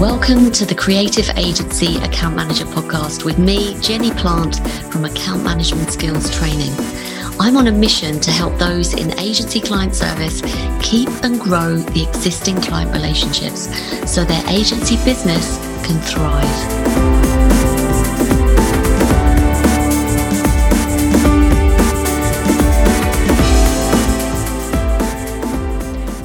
[0.00, 4.58] Welcome to the Creative Agency Account Manager podcast with me, Jenny Plant
[4.92, 6.74] from Account Management Skills Training.
[7.40, 10.42] I'm on a mission to help those in agency client service
[10.82, 13.70] keep and grow the existing client relationships
[14.04, 15.56] so their agency business
[15.86, 17.25] can thrive.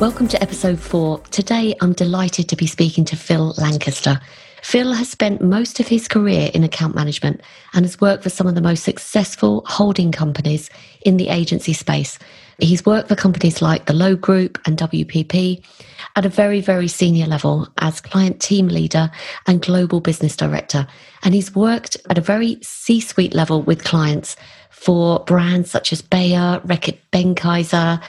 [0.02, 1.20] Welcome to episode four.
[1.30, 4.20] Today, I'm delighted to be speaking to Phil Lancaster.
[4.64, 7.42] Phil has spent most of his career in account management
[7.76, 10.72] and has worked for some of the most successful holding companies
[11.06, 12.18] in the agency space.
[12.58, 15.64] He's worked for companies like the Lowe Group and WPP
[16.16, 19.12] at a very, very senior level as client team leader
[19.46, 20.88] and global business director.
[21.22, 24.36] And he's worked at a very C suite level with clients
[24.72, 28.02] for brands such as Bayer, Reckitt Benckiser,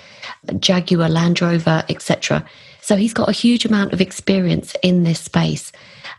[0.59, 2.45] Jaguar Land Rover, etc.
[2.81, 5.73] So he's got a huge amount of experience in this space.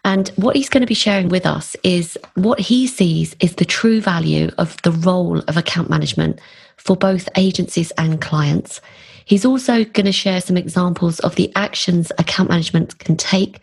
[0.06, 3.66] And what he's going to be sharing with us is what he sees is the
[3.66, 6.40] true value of the role of account management
[6.78, 8.82] for both agencies and clients.
[9.26, 13.60] He's also going to share some examples of the actions account management can take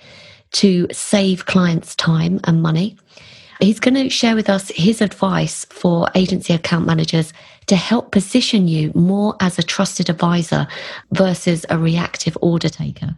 [0.53, 2.97] to save clients time and money.
[3.61, 7.34] He's going to share with us his advice for agency account managers
[7.71, 10.67] to help position you more as a trusted advisor
[11.13, 13.15] versus a reactive order taker.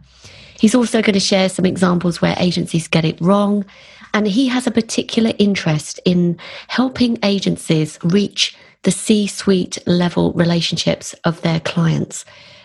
[0.59, 3.65] He's also going to share some examples where agencies get it wrong.
[4.13, 6.37] And he has a particular interest in
[6.67, 12.23] helping agencies reach the C suite level relationships of their clients.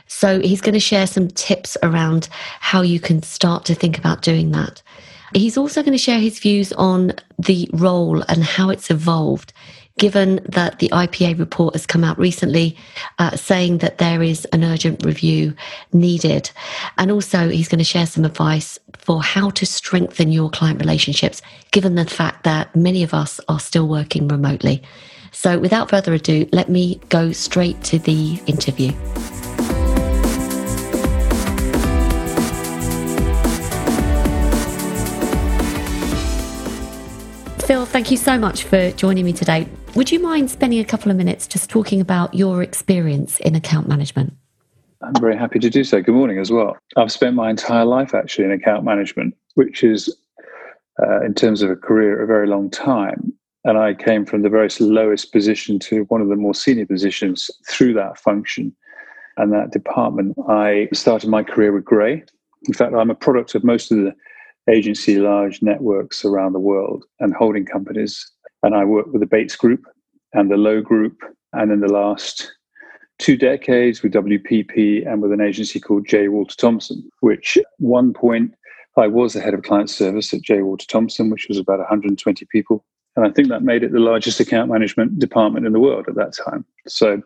[0.08, 2.28] So he's going to share some tips around
[2.60, 4.82] how you can start to think about doing that.
[5.32, 9.54] He's also going to share his views on the role and how it's evolved,
[9.98, 12.76] given that the IPA report has come out recently
[13.18, 15.54] uh, saying that there is an urgent review
[15.92, 16.50] needed.
[16.96, 21.42] And also, he's going to share some advice for how to strengthen your client relationships,
[21.72, 24.82] given the fact that many of us are still working remotely.
[25.32, 28.92] So, without further ado, let me go straight to the interview.
[37.68, 39.68] Phil, thank you so much for joining me today.
[39.94, 43.86] Would you mind spending a couple of minutes just talking about your experience in account
[43.86, 44.32] management?
[45.02, 46.00] I'm very happy to do so.
[46.00, 46.78] Good morning as well.
[46.96, 50.08] I've spent my entire life actually in account management, which is,
[51.02, 53.34] uh, in terms of a career, a very long time.
[53.64, 57.50] And I came from the very lowest position to one of the more senior positions
[57.68, 58.74] through that function
[59.36, 60.38] and that department.
[60.48, 62.24] I started my career with Grey.
[62.66, 64.14] In fact, I'm a product of most of the
[64.68, 68.30] agency large networks around the world and holding companies.
[68.62, 69.84] And I work with the Bates Group
[70.32, 71.18] and the Lowe Group.
[71.52, 72.52] And in the last
[73.18, 76.28] two decades with WPP and with an agency called J.
[76.28, 78.54] Walter Thompson, which one point
[78.96, 80.62] I was the head of client service at J.
[80.62, 82.84] Walter Thompson, which was about 120 people.
[83.16, 86.14] And I think that made it the largest account management department in the world at
[86.16, 86.64] that time.
[86.86, 87.20] So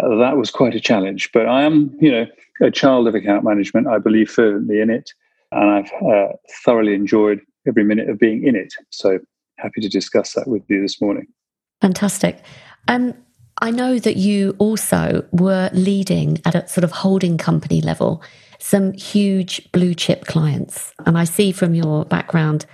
[0.00, 1.30] uh, that was quite a challenge.
[1.32, 2.26] But I am, you know,
[2.60, 3.88] a child of account management.
[3.88, 5.12] I believe fervently in it
[5.52, 6.32] and I've uh,
[6.64, 8.74] thoroughly enjoyed every minute of being in it.
[8.90, 9.18] So
[9.58, 11.26] happy to discuss that with you this morning.
[11.80, 12.42] Fantastic.
[12.88, 13.14] Um,
[13.60, 18.22] I know that you also were leading at a sort of holding company level
[18.58, 20.92] some huge blue chip clients.
[21.04, 22.66] And I see from your background,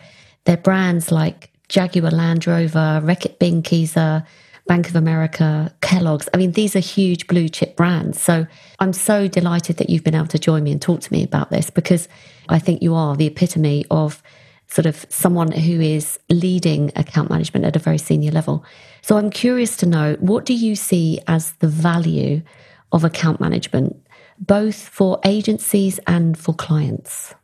[0.44, 4.26] they're brands like Jaguar Land Rover, Reckitt Benckiser,
[4.66, 6.28] Bank of America, Kellogg's.
[6.32, 8.20] I mean, these are huge blue chip brands.
[8.20, 8.46] So
[8.78, 11.50] I'm so delighted that you've been able to join me and talk to me about
[11.50, 12.08] this because
[12.48, 14.22] I think you are the epitome of
[14.68, 18.64] sort of someone who is leading account management at a very senior level.
[19.02, 22.42] So I'm curious to know what do you see as the value
[22.90, 23.96] of account management,
[24.38, 27.34] both for agencies and for clients?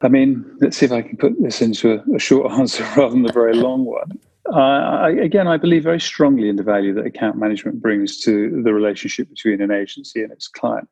[0.00, 3.10] I mean, let's see if I can put this into a, a short answer rather
[3.10, 4.18] than a very long one.
[4.52, 8.62] Uh, I, again, I believe very strongly in the value that account management brings to
[8.62, 10.88] the relationship between an agency and its client.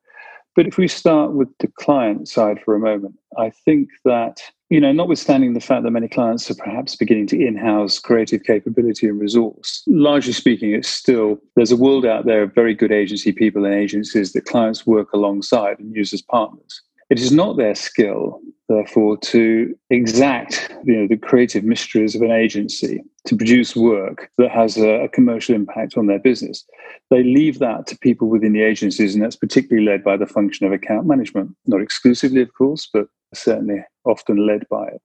[0.57, 4.81] But if we start with the client side for a moment, I think that, you
[4.81, 9.09] know, notwithstanding the fact that many clients are perhaps beginning to in house creative capability
[9.09, 13.33] and resource, largely speaking, it's still, there's a world out there of very good agency
[13.33, 16.83] people and agencies that clients work alongside and use as partners.
[17.11, 18.41] It is not their skill,
[18.71, 24.51] therefore, to exact you know, the creative mysteries of an agency to produce work that
[24.51, 26.65] has a, a, commercial impact on their business.
[27.11, 30.67] They leave that to people within the agencies, and that's particularly led by the function
[30.67, 31.51] of account management.
[31.67, 35.03] Not exclusively, of course, but certainly often led by it.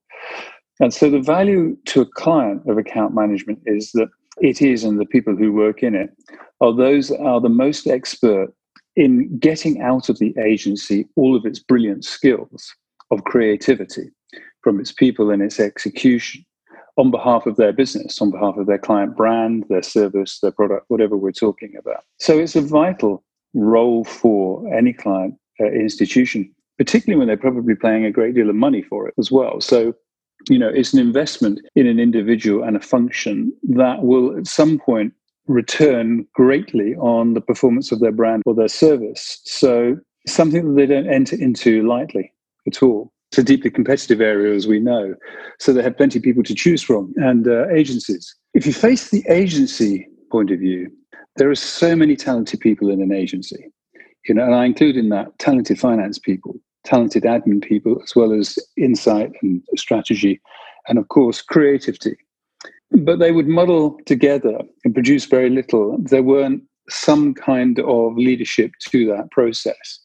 [0.79, 4.09] And so the value to a client of account management is that
[4.41, 6.11] it is, and the people who work in it
[6.61, 8.53] are those that are the most expert
[8.95, 12.75] in getting out of the agency all of its brilliant skills
[13.11, 14.09] of creativity
[14.61, 16.43] from its people and its execution
[16.97, 20.85] on behalf of their business, on behalf of their client brand, their service, their product,
[20.87, 22.03] whatever we're talking about.
[22.19, 23.23] So it's a vital
[23.53, 28.55] role for any client uh, institution, particularly when they're probably paying a great deal of
[28.55, 29.59] money for it as well.
[29.59, 29.93] So,
[30.49, 34.79] you know, it's an investment in an individual and a function that will at some
[34.79, 35.13] point
[35.47, 39.41] return greatly on the performance of their brand or their service.
[39.43, 39.97] So,
[40.27, 42.31] something that they don't enter into lightly
[42.67, 43.11] at all.
[43.31, 45.15] It's a deeply competitive area, as we know.
[45.59, 48.33] So they have plenty of people to choose from and uh, agencies.
[48.53, 50.91] If you face the agency point of view,
[51.35, 53.71] there are so many talented people in an agency.
[54.27, 58.31] You know, and I include in that talented finance people, talented admin people, as well
[58.31, 60.41] as insight and strategy,
[60.87, 62.15] and of course, creativity.
[62.91, 65.97] But they would muddle together and produce very little.
[65.99, 69.99] There weren't some kind of leadership to that process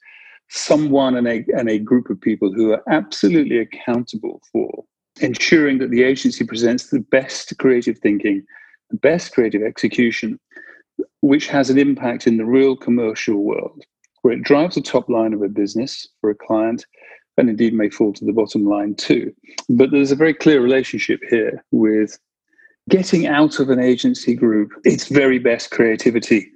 [0.50, 4.84] someone and a, and a group of people who are absolutely accountable for
[5.20, 8.44] ensuring that the agency presents the best creative thinking,
[8.90, 10.38] the best creative execution,
[11.22, 13.82] which has an impact in the real commercial world,
[14.22, 16.84] where it drives the top line of a business for a client
[17.38, 19.32] and indeed may fall to the bottom line too.
[19.68, 22.18] But there's a very clear relationship here with
[22.88, 26.50] getting out of an agency group its very best creativity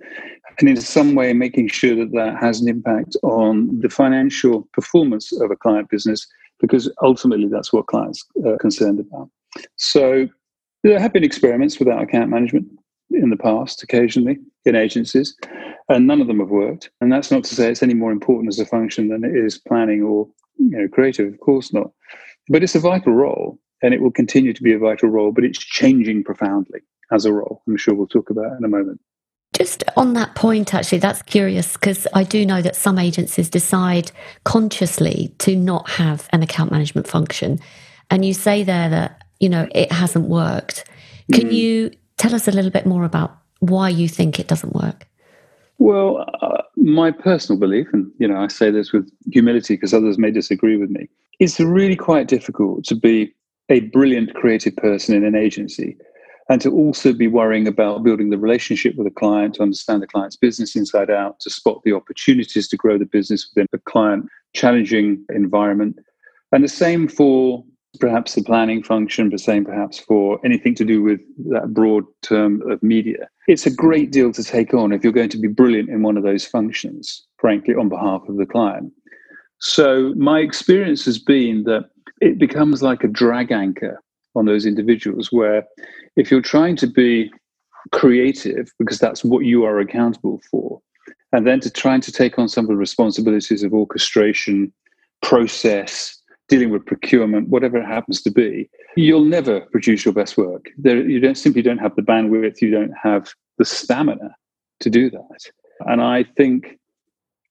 [0.58, 5.32] and in some way making sure that that has an impact on the financial performance
[5.40, 6.26] of a client business
[6.60, 9.28] because ultimately that's what clients are concerned about.
[9.76, 10.28] So
[10.82, 12.66] there have been experiments without account management
[13.10, 15.36] in the past occasionally in agencies
[15.88, 16.90] and none of them have worked.
[17.00, 19.58] And that's not to say it's any more important as a function than it is
[19.58, 21.90] planning or you know creative of course not.
[22.48, 25.44] But it's a vital role and it will continue to be a vital role but
[25.44, 26.80] it's changing profoundly
[27.12, 27.62] as a role.
[27.66, 29.00] I'm sure we'll talk about in a moment
[29.54, 34.10] just on that point, actually, that's curious because I do know that some agencies decide
[34.44, 37.60] consciously to not have an account management function.
[38.10, 40.84] And you say there that, you know, it hasn't worked.
[41.32, 41.52] Can mm.
[41.52, 45.06] you tell us a little bit more about why you think it doesn't work?
[45.78, 50.18] Well, uh, my personal belief, and, you know, I say this with humility because others
[50.18, 51.08] may disagree with me,
[51.38, 53.32] it's really quite difficult to be
[53.68, 55.96] a brilliant creative person in an agency
[56.48, 60.06] and to also be worrying about building the relationship with a client, to understand the
[60.06, 64.26] client's business inside out, to spot the opportunities to grow the business within a client
[64.54, 65.96] challenging environment.
[66.52, 67.64] And the same for
[68.00, 71.20] perhaps the planning function, the same perhaps for anything to do with
[71.50, 73.28] that broad term of media.
[73.46, 76.16] It's a great deal to take on if you're going to be brilliant in one
[76.16, 78.92] of those functions, frankly, on behalf of the client.
[79.60, 81.88] So my experience has been that
[82.20, 84.00] it becomes like a drag anchor
[84.34, 85.64] on those individuals where
[86.16, 87.30] if you're trying to be
[87.92, 90.80] creative because that's what you are accountable for
[91.32, 94.72] and then to trying to take on some of the responsibilities of orchestration
[95.22, 100.66] process dealing with procurement whatever it happens to be you'll never produce your best work.
[100.78, 104.34] There, you don't simply don't have the bandwidth you don't have the stamina
[104.80, 105.50] to do that.
[105.80, 106.78] And i think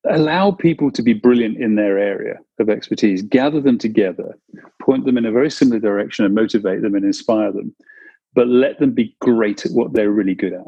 [0.09, 4.37] allow people to be brilliant in their area of expertise gather them together
[4.81, 7.73] point them in a very similar direction and motivate them and inspire them
[8.33, 10.65] but let them be great at what they're really good at.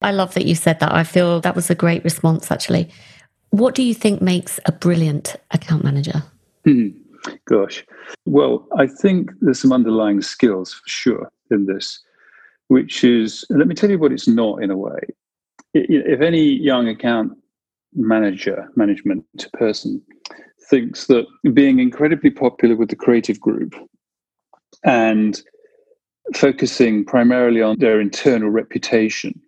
[0.00, 0.92] I love that you said that.
[0.92, 2.90] I feel that was a great response, actually.
[3.50, 6.22] What do you think makes a brilliant account manager?
[6.64, 6.88] Hmm.
[7.44, 7.84] Gosh.
[8.26, 12.00] Well, I think there's some underlying skills for sure in this,
[12.66, 14.98] which is, let me tell you what it's not in a way.
[15.72, 17.38] If any young account
[17.94, 20.02] manager, management person
[20.68, 23.74] thinks that being incredibly popular with the creative group
[24.84, 25.42] and
[26.34, 29.40] focusing primarily on their internal reputation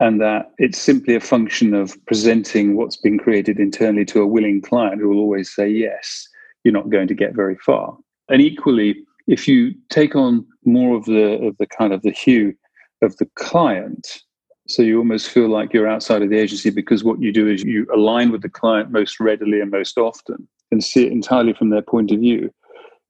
[0.00, 4.60] and that it's simply a function of presenting what's been created internally to a willing
[4.60, 6.28] client who will always say yes
[6.64, 7.96] you're not going to get very far.
[8.28, 12.54] And equally if you take on more of the of the kind of the hue
[13.02, 14.22] of the client
[14.68, 17.62] so you almost feel like you're outside of the agency because what you do is
[17.62, 21.70] you align with the client most readily and most often and see it entirely from
[21.70, 22.50] their point of view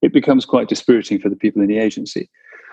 [0.02, 2.28] it becomes quite dispiriting for the people in the agency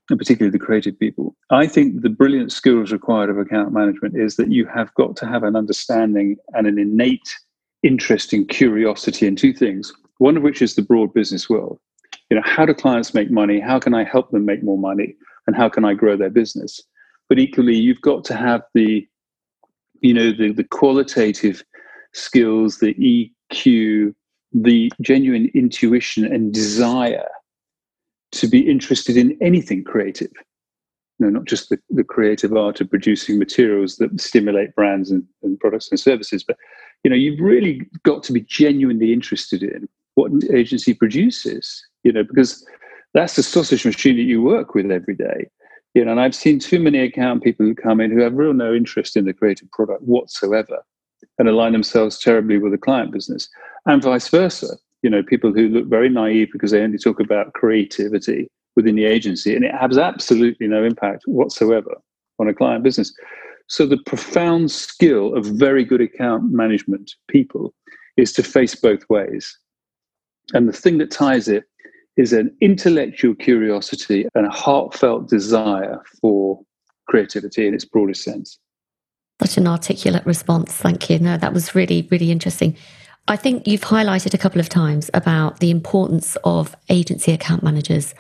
[0.10, 1.36] and particularly the creative people.
[1.50, 5.26] I think the brilliant skills required of account management is that you have got to
[5.26, 7.36] have an understanding and an innate
[7.84, 9.94] interest in curiosity in two things.
[10.18, 11.80] One of which is the broad business world.
[12.30, 13.60] You know, how do clients make money?
[13.60, 15.16] How can I help them make more money?
[15.48, 16.82] And how can I grow their business?
[17.34, 19.08] But equally, you've got to have the,
[20.02, 21.64] you know, the, the qualitative
[22.14, 22.94] skills, the
[23.52, 24.14] EQ,
[24.52, 27.28] the genuine intuition and desire
[28.34, 30.30] to be interested in anything creative.
[31.18, 35.24] You know, not just the, the creative art of producing materials that stimulate brands and,
[35.42, 36.56] and products and services, but
[37.04, 42.12] you know, you've really got to be genuinely interested in what an agency produces, you
[42.12, 42.64] know, because
[43.16, 45.50] that's the sausage machine that you work with every day.
[45.94, 48.54] You know, and I've seen too many account people who come in who have real
[48.54, 50.84] no interest in the creative product whatsoever
[51.38, 53.50] and align themselves terribly with the client business,
[53.86, 54.78] and vice versa.
[55.02, 59.06] You know, people who look very naive because they only talk about creativity within the
[59.06, 61.96] agency, and it has absolutely no impact whatsoever
[62.40, 63.14] on a client business.
[63.68, 67.74] So, the profound skill of very good account management people
[68.18, 69.58] is to face both ways.
[70.54, 71.64] And the thing that ties it
[72.18, 76.62] is an intellectual curiosity and a heartfelt desire for
[77.08, 78.60] creativity in its broadest sense.
[79.42, 80.74] Such an articulate response.
[80.74, 81.20] Thank you.
[81.20, 82.78] No, that was really, really interesting.
[83.28, 88.14] I think you've highlighted a couple of times about the importance of agency account managers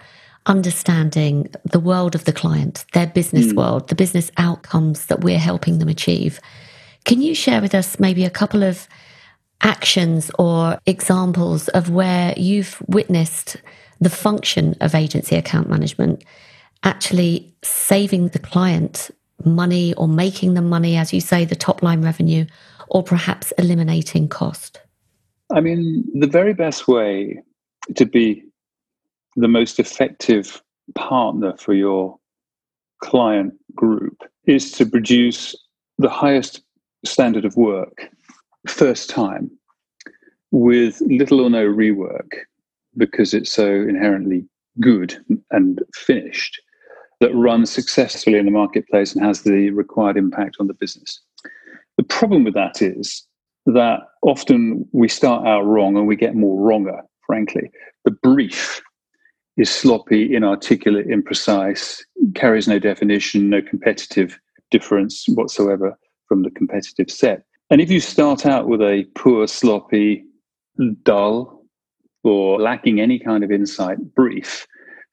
[0.45, 3.55] understanding the world of the client, their business mm.
[3.55, 6.39] world, the business outcomes that we're helping them achieve.
[7.05, 8.87] Can you share with us maybe a couple of
[9.61, 13.57] actions or examples of where you've witnessed
[14.03, 16.23] the function of agency account management
[16.83, 19.09] actually saving the client
[19.45, 22.45] money or making them money, as you say, the top line revenue,
[22.89, 24.79] or perhaps eliminating cost?
[25.53, 27.41] I mean, the very best way
[27.95, 28.43] to be
[29.35, 30.61] the most effective
[30.95, 32.17] partner for your
[32.99, 35.55] client group is to produce
[35.97, 36.61] the highest
[37.05, 38.09] standard of work
[38.67, 39.51] first time
[40.51, 42.29] with little or no rework
[42.97, 44.45] because it's so inherently
[44.79, 45.17] good
[45.51, 46.61] and finished
[47.19, 51.21] that runs successfully in the marketplace and has the required impact on the business.
[51.97, 53.25] The problem with that is
[53.65, 57.71] that often we start out wrong and we get more wronger, frankly.
[58.03, 58.81] The brief
[59.57, 62.01] is sloppy, inarticulate, imprecise,
[62.35, 64.39] carries no definition, no competitive
[64.71, 65.97] difference whatsoever
[66.27, 67.43] from the competitive set.
[67.69, 70.25] And if you start out with a poor, sloppy,
[71.03, 71.62] dull,
[72.23, 74.67] or lacking any kind of insight brief,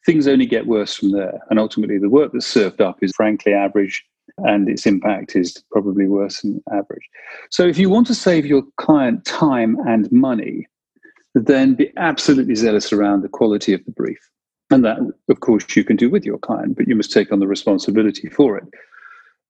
[0.06, 1.40] things only get worse from there.
[1.50, 4.04] And ultimately, the work that's served up is frankly average,
[4.38, 7.08] and its impact is probably worse than average.
[7.50, 10.66] So, if you want to save your client time and money,
[11.34, 14.18] then be absolutely zealous around the quality of the brief.
[14.70, 14.98] And that,
[15.28, 18.28] of course, you can do with your client, but you must take on the responsibility
[18.28, 18.64] for it.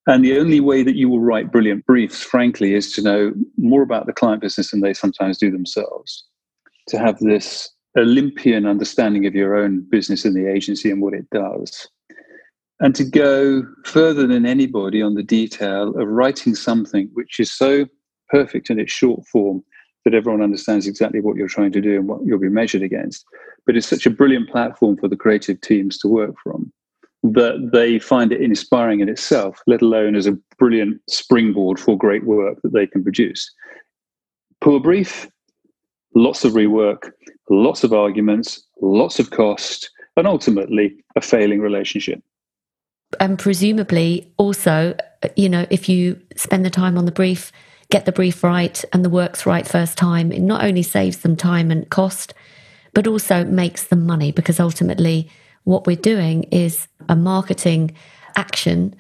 [0.07, 3.83] And the only way that you will write brilliant briefs, frankly, is to know more
[3.83, 6.25] about the client business than they sometimes do themselves.
[6.89, 11.29] To have this Olympian understanding of your own business and the agency and what it
[11.31, 11.89] does.
[12.81, 17.87] And to go further than anybody on the detail of writing something which is so
[18.31, 19.63] perfect in its short form
[20.05, 23.25] that everyone understands exactly what you're trying to do and what you'll be measured against.
[23.67, 26.73] But it's such a brilliant platform for the creative teams to work from
[27.23, 32.25] that they find it inspiring in itself, let alone as a brilliant springboard for great
[32.25, 33.53] work that they can produce.
[34.63, 35.29] Poor brief,
[36.15, 37.11] lots of rework,
[37.49, 42.23] lots of arguments, lots of cost, and ultimately a failing relationship.
[43.19, 44.97] And presumably, also,
[45.37, 47.51] you know, if you spend the time on the brief,
[47.91, 51.37] get the brief right and the work's right first time, it not only saves them
[51.37, 52.35] time and cost,
[52.95, 55.31] but also makes them money because ultimately
[55.65, 57.95] what we're doing is a marketing
[58.37, 58.95] action.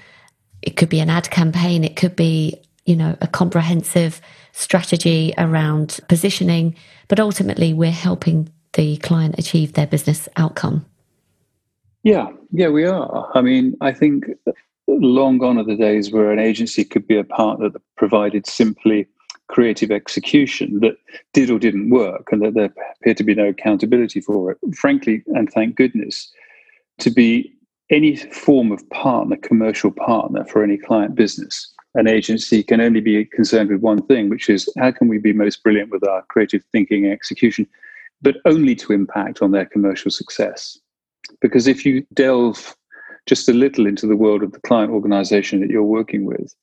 [0.62, 4.20] It could be an ad campaign, it could be, you know, a comprehensive
[4.52, 6.74] strategy around positioning,
[7.10, 10.86] but ultimately we're helping the client achieve their business outcome.
[12.04, 13.28] Yeah, yeah, we are.
[13.34, 14.26] I mean, I think
[14.86, 19.08] long gone are the days where an agency could be a partner that provided simply
[19.48, 20.94] creative execution that
[21.32, 24.58] did or didn't work and that there appeared to be no accountability for it.
[24.76, 26.32] Frankly, and thank goodness,
[26.98, 27.52] to be
[27.90, 33.24] any form of partner, commercial partner for any client business, an agency can only be
[33.24, 36.62] concerned with one thing, which is how can we be most brilliant with our creative
[36.72, 37.66] thinking and execution,
[38.22, 40.78] but only to impact on their commercial success.
[41.40, 42.76] Because if you delve
[43.26, 46.54] just a little into the world of the client organization that you're working with,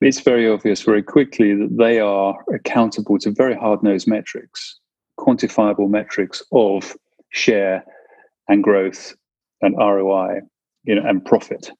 [0.00, 4.78] it's very obvious very quickly that they are accountable to very hard nosed metrics,
[5.18, 6.96] quantifiable metrics of
[7.30, 7.84] share
[8.48, 9.14] and growth
[9.62, 10.40] and ROI,
[10.84, 11.70] you know, and profit.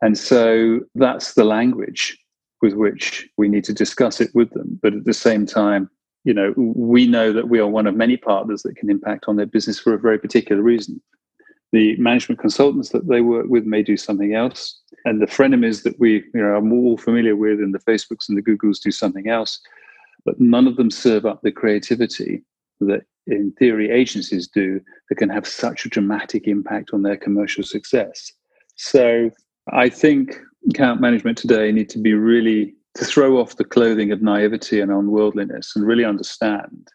[0.00, 2.16] And so that's the language
[2.62, 4.78] with which we need to discuss it with them.
[4.82, 5.90] But at the same time,
[6.24, 9.36] you know, we know that we are one of many partners that can impact on
[9.36, 11.00] their business for a very particular reason.
[11.72, 15.98] The management consultants that they work with may do something else, and the frenemies that
[16.00, 19.28] we you know, are all familiar with, and the Facebooks and the Googles do something
[19.28, 19.60] else.
[20.24, 22.42] But none of them serve up the creativity
[22.80, 27.62] that in theory agencies do that can have such a dramatic impact on their commercial
[27.62, 28.32] success.
[28.76, 29.30] So
[29.72, 30.38] I think
[30.70, 34.90] account management today need to be really to throw off the clothing of naivety and
[34.90, 36.88] unworldliness and really understand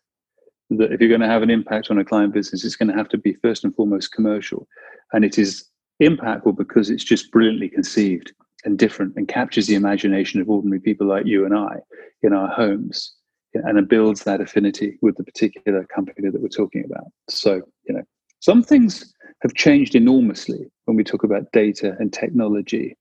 [0.69, 2.95] that if you're going to have an impact on a client business, it's going to
[2.95, 4.67] have to be first and foremost commercial.
[5.13, 5.65] And it is
[6.01, 8.33] impactful because it's just brilliantly conceived
[8.65, 11.77] and different and captures the imagination of ordinary people like you and I
[12.21, 13.13] in our homes
[13.53, 17.05] and it builds that affinity with the particular company that we're talking about.
[17.29, 18.03] So, you know,
[18.43, 22.97] some things have changed enormously when we talk about data and technology,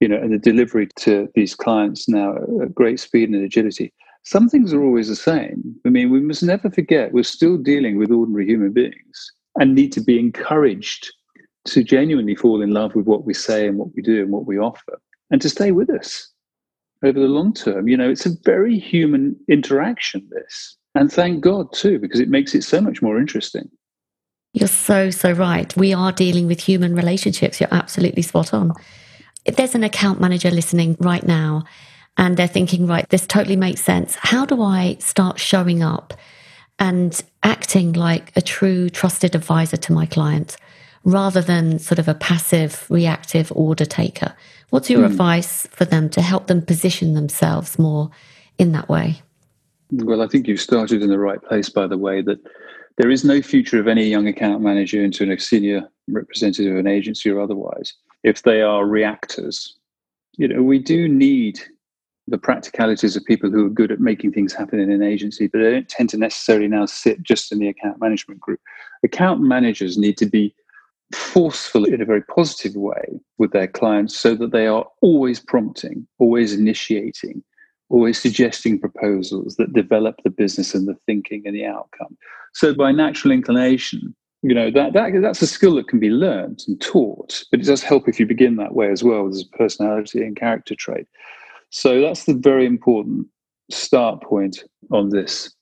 [0.00, 3.92] you know, and the delivery to these clients now at great speed and agility.
[4.24, 5.76] Some things are always the same.
[5.84, 9.92] I mean, we must never forget we're still dealing with ordinary human beings and need
[9.92, 11.12] to be encouraged
[11.66, 14.46] to genuinely fall in love with what we say and what we do and what
[14.46, 14.98] we offer
[15.30, 16.26] and to stay with us
[17.04, 17.86] over the long term.
[17.86, 20.78] You know, it's a very human interaction, this.
[20.94, 23.68] And thank God, too, because it makes it so much more interesting.
[24.52, 25.74] You're so, so right.
[25.76, 27.60] We are dealing with human relationships.
[27.60, 28.72] You're absolutely spot on.
[29.44, 31.64] If there's an account manager listening right now
[32.16, 36.14] and they're thinking, right, this totally makes sense, how do I start showing up
[36.78, 40.56] and acting like a true trusted advisor to my client
[41.04, 44.34] rather than sort of a passive, reactive order taker?
[44.70, 45.06] What's your mm.
[45.06, 48.10] advice for them to help them position themselves more
[48.58, 49.22] in that way?
[49.92, 52.38] Well, I think you've started in the right place by the way that
[53.00, 56.86] there is no future of any young account manager into a senior representative of an
[56.86, 59.78] agency or otherwise if they are reactors.
[60.36, 61.58] You know, we do need
[62.28, 65.60] the practicalities of people who are good at making things happen in an agency, but
[65.60, 68.60] they don't tend to necessarily now sit just in the account management group.
[69.02, 70.54] Account managers need to be
[71.14, 76.06] forceful in a very positive way with their clients so that they are always prompting,
[76.18, 77.42] always initiating,
[77.90, 82.16] always suggesting proposals that develop the business and the thinking and the outcome.
[82.54, 86.62] So by natural inclination, you know that, that that's a skill that can be learned
[86.66, 89.56] and taught, but it does help if you begin that way as well as a
[89.56, 91.06] personality and character trait.
[91.68, 93.26] So that's the very important
[93.70, 95.52] start point on this.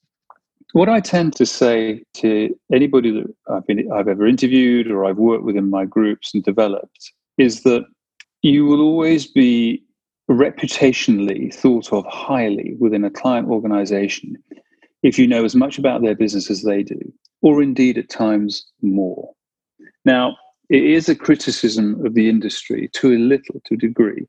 [0.75, 5.18] What I tend to say to anybody that I've been I've ever interviewed or I've
[5.18, 7.85] worked with in my groups and developed is that
[8.42, 9.83] you will always be
[10.30, 14.36] reputationally thought of highly within a client organization
[15.02, 17.00] if you know as much about their business as they do,
[17.40, 19.32] or indeed at times more.
[20.04, 20.36] Now,
[20.70, 24.26] it is a criticism of the industry to a little, to a degree,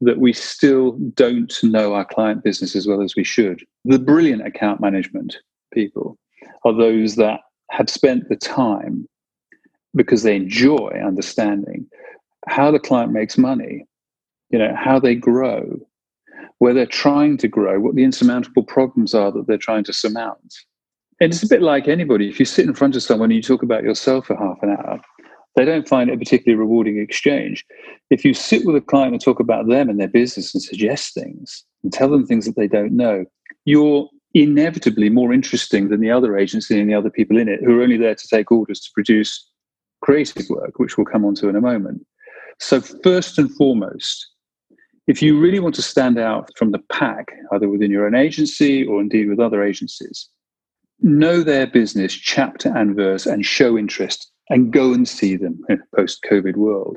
[0.00, 3.62] that we still don't know our client business as well as we should.
[3.84, 5.36] The brilliant account management
[5.72, 6.18] people
[6.64, 7.40] are those that
[7.70, 9.06] have spent the time
[9.94, 11.86] because they enjoy understanding
[12.48, 13.84] how the client makes money,
[14.50, 15.78] you know, how they grow,
[16.58, 20.54] where they're trying to grow, what the insurmountable problems are that they're trying to surmount.
[21.20, 22.28] And it's a bit like anybody.
[22.28, 24.70] If you sit in front of someone and you talk about yourself for half an
[24.70, 25.00] hour,
[25.56, 27.66] they don't find it a particularly rewarding exchange.
[28.10, 31.14] If you sit with a client and talk about them and their business and suggest
[31.14, 33.24] things and tell them things that they don't know,
[33.64, 37.78] you're inevitably more interesting than the other agency and the other people in it who
[37.78, 39.46] are only there to take orders to produce
[40.02, 42.06] creative work, which we'll come on to in a moment.
[42.60, 44.28] So, first and foremost,
[45.10, 48.86] if you really want to stand out from the pack, either within your own agency
[48.86, 50.28] or indeed with other agencies,
[51.00, 55.80] know their business chapter and verse and show interest and go and see them in
[55.80, 56.96] a post COVID world.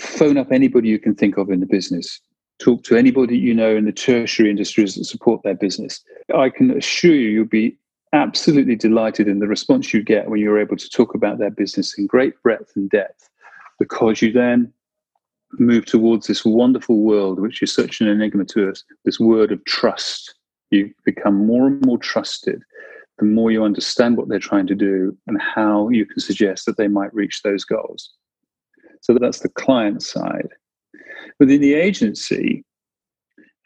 [0.00, 2.20] Phone up anybody you can think of in the business
[2.58, 6.02] talk to anybody you know in the tertiary industries that support their business.
[6.34, 7.78] I can assure you, you'll be
[8.12, 11.96] absolutely delighted in the response you get when you're able to talk about their business
[11.96, 13.28] in great breadth and depth,
[13.78, 14.72] because you then
[15.58, 19.64] move towards this wonderful world, which is such an enigma to us, this word of
[19.64, 20.34] trust.
[20.70, 22.62] You become more and more trusted
[23.18, 26.76] the more you understand what they're trying to do and how you can suggest that
[26.76, 28.10] they might reach those goals.
[29.00, 30.48] So that's the client side.
[31.40, 32.64] Within the agency,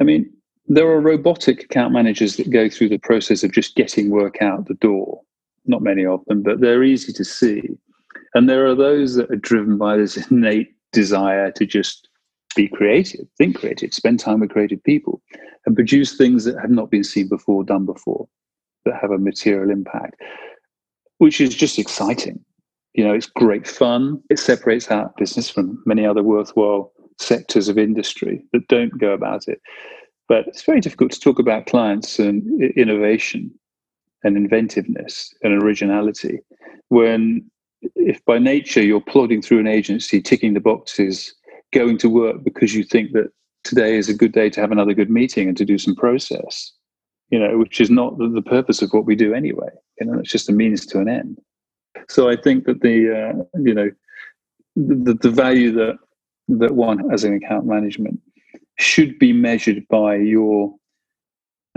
[0.00, 0.32] I mean,
[0.66, 4.68] there are robotic account managers that go through the process of just getting work out
[4.68, 5.20] the door.
[5.66, 7.62] Not many of them, but they're easy to see.
[8.34, 12.08] And there are those that are driven by this innate desire to just
[12.54, 15.22] be creative, think creative, spend time with creative people,
[15.66, 18.28] and produce things that have not been seen before, done before,
[18.84, 20.20] that have a material impact,
[21.18, 22.44] which is just exciting.
[22.94, 24.22] You know, it's great fun.
[24.28, 29.48] It separates our business from many other worthwhile sectors of industry that don't go about
[29.48, 29.60] it.
[30.28, 33.50] But it's very difficult to talk about clients and innovation
[34.24, 36.40] and inventiveness and originality
[36.88, 37.50] when,
[37.96, 41.34] if by nature you're plodding through an agency, ticking the boxes,
[41.72, 43.30] going to work because you think that
[43.64, 46.72] today is a good day to have another good meeting and to do some process,
[47.30, 49.70] you know, which is not the, purpose of what we do anyway.
[50.00, 51.38] You know, it's just a means to an end.
[52.08, 53.90] So I think that the, uh, you know,
[54.76, 55.98] the, the value that
[56.48, 58.20] that one as an account management
[58.78, 60.74] should be measured by your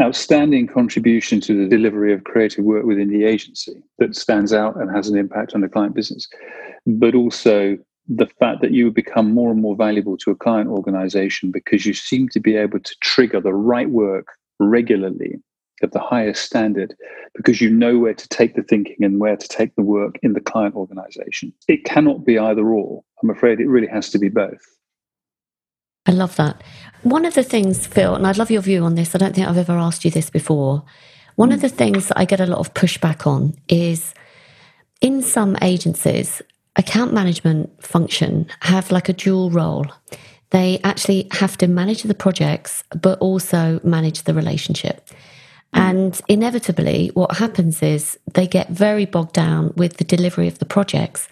[0.02, 4.94] outstanding contribution to the delivery of creative work within the agency that stands out and
[4.94, 6.28] has an impact on the client business,
[6.86, 7.78] but also
[8.08, 11.94] the fact that you become more and more valuable to a client organization because you
[11.94, 14.28] seem to be able to trigger the right work
[14.60, 15.40] regularly
[15.82, 16.96] of the highest standard
[17.36, 20.34] because you know where to take the thinking and where to take the work in
[20.34, 21.52] the client organization.
[21.68, 23.04] It cannot be either or.
[23.22, 24.62] I'm afraid it really has to be both.
[26.06, 26.62] I love that.
[27.04, 29.48] One of the things, Phil, and I'd love your view on this, I don't think
[29.48, 30.84] I've ever asked you this before.
[31.36, 34.13] One of the things that I get a lot of pushback on is
[35.02, 36.41] in some agencies,
[36.76, 39.86] account management function have like a dual role.
[40.52, 45.10] They actually have to manage the projects, but also manage the relationship.
[45.74, 50.65] And inevitably, what happens is they get very bogged down with the delivery of the
[50.65, 51.28] projects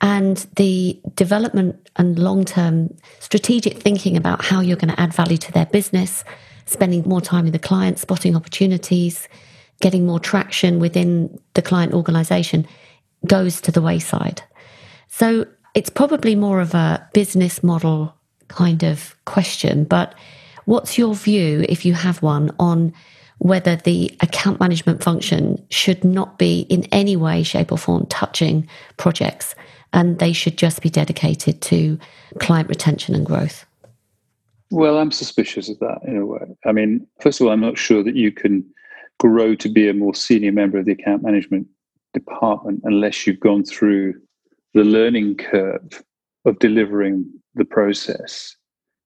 [0.00, 5.38] and the development and long term strategic thinking about how you're going to add value
[5.38, 6.24] to their business,
[6.66, 9.28] spending more time with the client, spotting opportunities,
[9.80, 12.66] getting more traction within the client organization
[13.26, 14.42] goes to the wayside.
[15.08, 18.14] So it's probably more of a business model
[18.48, 20.14] kind of question, but
[20.66, 22.92] what's your view, if you have one, on
[23.38, 28.66] whether the account management function should not be in any way, shape, or form touching
[28.96, 29.54] projects
[29.96, 31.98] and they should just be dedicated to
[32.38, 33.64] client retention and growth?
[34.70, 36.54] Well, I'm suspicious of that in a way.
[36.66, 38.64] I mean, first of all, I'm not sure that you can
[39.18, 41.66] grow to be a more senior member of the account management
[42.12, 44.14] department unless you've gone through
[44.74, 46.04] the learning curve
[46.44, 48.54] of delivering the process.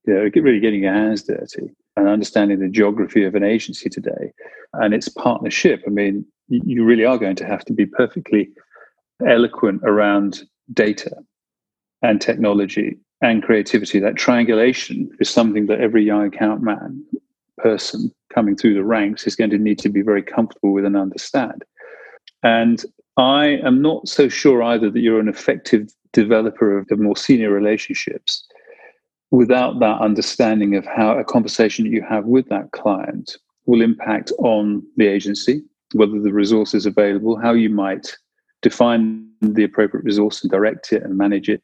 [0.07, 4.33] You know, really getting your hands dirty and understanding the geography of an agency today
[4.73, 5.85] and its partnership.
[5.87, 8.51] I mean, you really are going to have to be perfectly
[9.25, 11.17] eloquent around data
[12.03, 13.99] and technology and creativity.
[13.99, 17.05] That triangulation is something that every young account man
[17.59, 20.97] person coming through the ranks is going to need to be very comfortable with and
[20.97, 21.65] understand.
[22.43, 22.85] And
[23.17, 27.51] I am not so sure either that you're an effective developer of the more senior
[27.51, 28.47] relationships
[29.31, 34.33] without that understanding of how a conversation that you have with that client will impact
[34.39, 38.17] on the agency, whether the resource is available, how you might
[38.63, 41.63] define the appropriate resource and direct it and manage it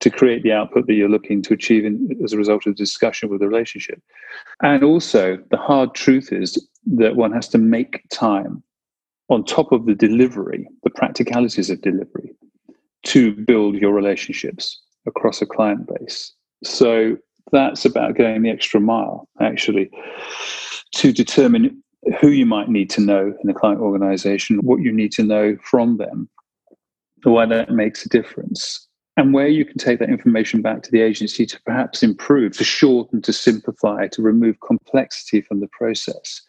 [0.00, 3.28] to create the output that you're looking to achieve in, as a result of discussion
[3.28, 4.02] with the relationship.
[4.62, 8.62] And also, the hard truth is that one has to make time
[9.28, 12.34] on top of the delivery, the practicalities of delivery,
[13.04, 16.32] to build your relationships across a client base.
[16.64, 17.16] So
[17.52, 19.90] that's about going the extra mile, actually,
[20.92, 21.82] to determine
[22.20, 25.56] who you might need to know in the client organization, what you need to know
[25.62, 26.28] from them,
[27.22, 28.86] why that makes a difference,
[29.16, 32.64] and where you can take that information back to the agency to perhaps improve, to
[32.64, 36.40] shorten, to simplify, to remove complexity from the process,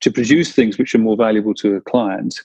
[0.00, 2.40] to produce things which are more valuable to a client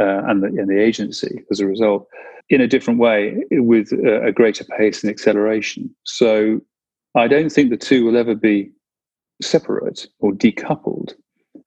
[0.00, 2.06] uh, and, the, and the agency as a result
[2.48, 5.92] in a different way with a greater pace and acceleration.
[6.04, 6.60] So
[7.16, 8.70] I don't think the two will ever be
[9.42, 11.14] separate or decoupled.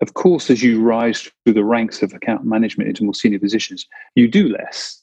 [0.01, 3.85] Of course, as you rise through the ranks of account management into more senior positions,
[4.15, 5.01] you do less.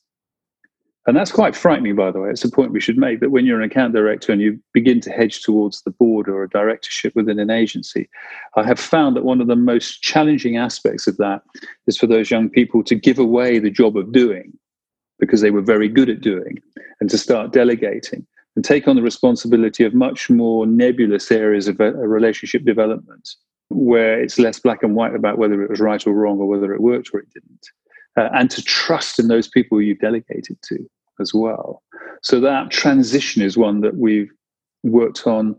[1.07, 2.31] And that's quite frightening, by the way.
[2.31, 5.01] It's a point we should make that when you're an account director and you begin
[5.03, 8.09] to hedge towards the board or a directorship within an agency,
[8.57, 11.43] I have found that one of the most challenging aspects of that
[11.87, 14.53] is for those young people to give away the job of doing
[15.21, 16.61] because they were very good at doing
[17.01, 21.79] and to start delegating and take on the responsibility of much more nebulous areas of
[21.79, 23.37] a, a relationship development
[23.69, 26.73] where it's less black and white about whether it was right or wrong or whether
[26.73, 27.67] it worked or it didn't.
[28.17, 30.79] Uh, and to trust in those people you've delegated to
[31.21, 31.83] as well.
[32.23, 34.31] So that transition is one that we've
[34.83, 35.57] worked on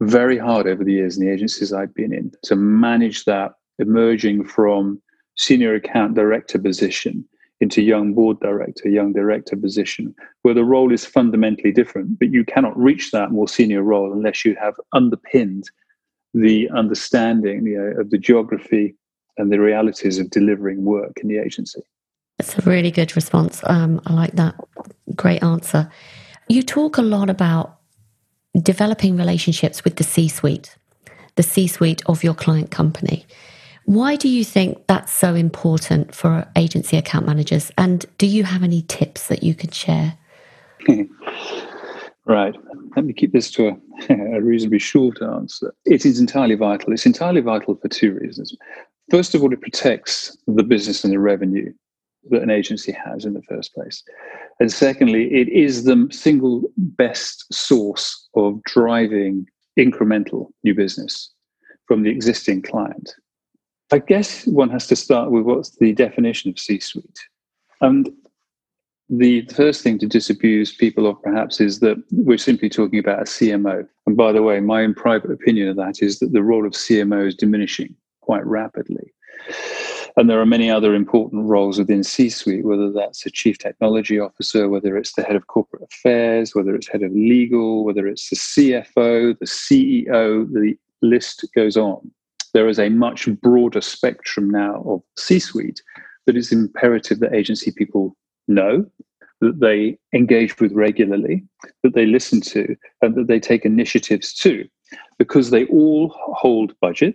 [0.00, 4.44] very hard over the years in the agencies I've been in to manage that emerging
[4.44, 5.00] from
[5.36, 7.24] senior account director position
[7.60, 12.44] into young board director, young director position, where the role is fundamentally different, but you
[12.44, 15.68] cannot reach that more senior role unless you have underpinned
[16.34, 18.94] the understanding you know, of the geography
[19.36, 21.80] and the realities of delivering work in the agency.
[22.38, 23.62] That's a really good response.
[23.64, 24.54] Um, I like that.
[25.14, 25.90] Great answer.
[26.48, 27.78] You talk a lot about
[28.60, 30.76] developing relationships with the C suite,
[31.34, 33.26] the C suite of your client company.
[33.84, 37.72] Why do you think that's so important for agency account managers?
[37.78, 40.18] And do you have any tips that you could share?
[42.28, 42.54] right.
[42.96, 43.76] Let me keep this to a,
[44.36, 45.74] a reasonably short answer.
[45.84, 46.92] It is entirely vital.
[46.92, 48.54] It's entirely vital for two reasons.
[49.10, 51.72] First of all, it protects the business and the revenue
[52.30, 54.02] that an agency has in the first place.
[54.60, 59.46] And secondly, it is the single best source of driving
[59.78, 61.32] incremental new business
[61.86, 63.14] from the existing client.
[63.90, 67.20] I guess one has to start with what's the definition of C suite.
[67.80, 68.10] And
[69.10, 73.24] the first thing to disabuse people of perhaps is that we're simply talking about a
[73.24, 73.86] CMO.
[74.06, 76.72] And by the way, my own private opinion of that is that the role of
[76.72, 79.12] CMO is diminishing quite rapidly.
[80.16, 84.18] And there are many other important roles within C suite, whether that's a chief technology
[84.18, 88.28] officer, whether it's the head of corporate affairs, whether it's head of legal, whether it's
[88.28, 92.10] the CFO, the CEO, the list goes on.
[92.52, 95.80] There is a much broader spectrum now of C suite
[96.26, 98.16] that is imperative that agency people
[98.48, 98.84] know,
[99.40, 101.44] that they engage with regularly,
[101.82, 104.66] that they listen to, and that they take initiatives to,
[105.18, 107.14] because they all hold budget,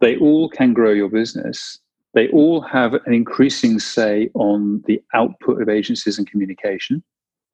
[0.00, 1.78] they all can grow your business,
[2.14, 7.02] they all have an increasing say on the output of agencies and communication,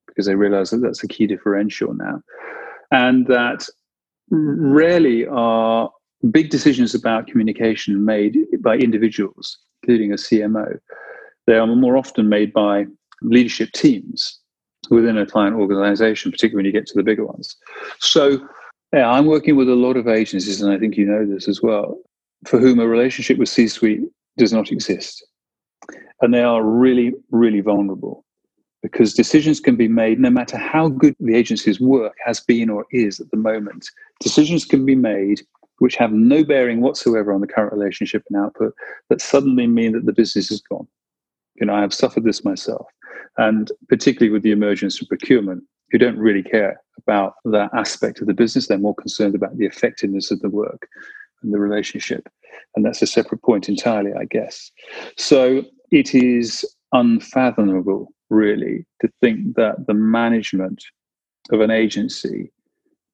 [0.05, 2.21] because they realize that that's a key differential now,
[2.91, 3.67] and that
[4.29, 5.89] rarely are
[6.29, 10.77] big decisions about communication made by individuals, including a CMO.
[11.47, 12.85] They are more often made by
[13.21, 14.39] leadership teams
[14.89, 17.55] within a client organization, particularly when you get to the bigger ones.
[17.99, 18.47] So,
[18.93, 21.61] yeah, I'm working with a lot of agencies, and I think you know this as
[21.61, 21.99] well,
[22.45, 24.01] for whom a relationship with C suite
[24.37, 25.25] does not exist.
[26.21, 28.25] And they are really, really vulnerable
[28.83, 32.85] because decisions can be made no matter how good the agency's work has been or
[32.91, 33.87] is at the moment.
[34.19, 35.41] Decisions can be made
[35.81, 38.71] which have no bearing whatsoever on the current relationship and output
[39.09, 40.87] that suddenly mean that the business is gone.
[41.55, 42.85] You know, I have suffered this myself
[43.41, 48.27] and particularly with the emergence of procurement, who don't really care about that aspect of
[48.27, 48.67] the business.
[48.67, 50.87] They're more concerned about the effectiveness of the work
[51.41, 52.29] and the relationship.
[52.75, 54.71] And that's a separate point entirely, I guess.
[55.17, 60.83] So it is unfathomable, really, to think that the management
[61.51, 62.51] of an agency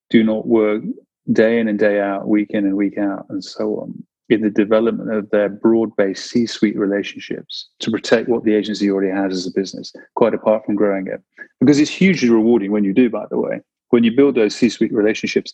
[0.09, 0.83] do not work
[1.31, 4.49] day in and day out, week in and week out, and so on, in the
[4.49, 9.51] development of their broad-based C-suite relationships to protect what the agency already has as a
[9.51, 11.21] business, quite apart from growing it.
[11.59, 13.61] Because it's hugely rewarding when you do, by the way.
[13.89, 15.53] When you build those C-suite relationships,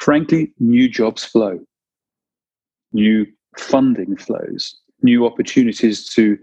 [0.00, 1.60] frankly, new jobs flow,
[2.92, 3.26] new
[3.58, 6.38] funding flows, new opportunities to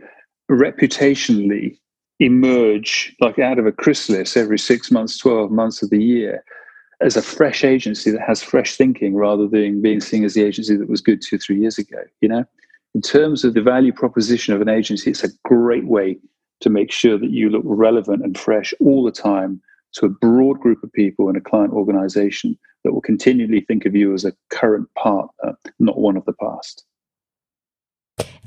[0.52, 1.78] reputationally
[2.20, 6.44] emerge like out of a chrysalis every six months, 12 months of the year
[7.02, 10.76] as a fresh agency that has fresh thinking rather than being seen as the agency
[10.76, 12.02] that was good two, three years ago.
[12.22, 12.46] You know,
[12.94, 16.18] in terms of the value proposition of an agency, it's a great way
[16.62, 19.62] to make sure that you look relevant and fresh all the time
[19.94, 23.96] to a broad group of people in a client organization that will continually think of
[23.96, 26.86] you as a current partner, not one of the past.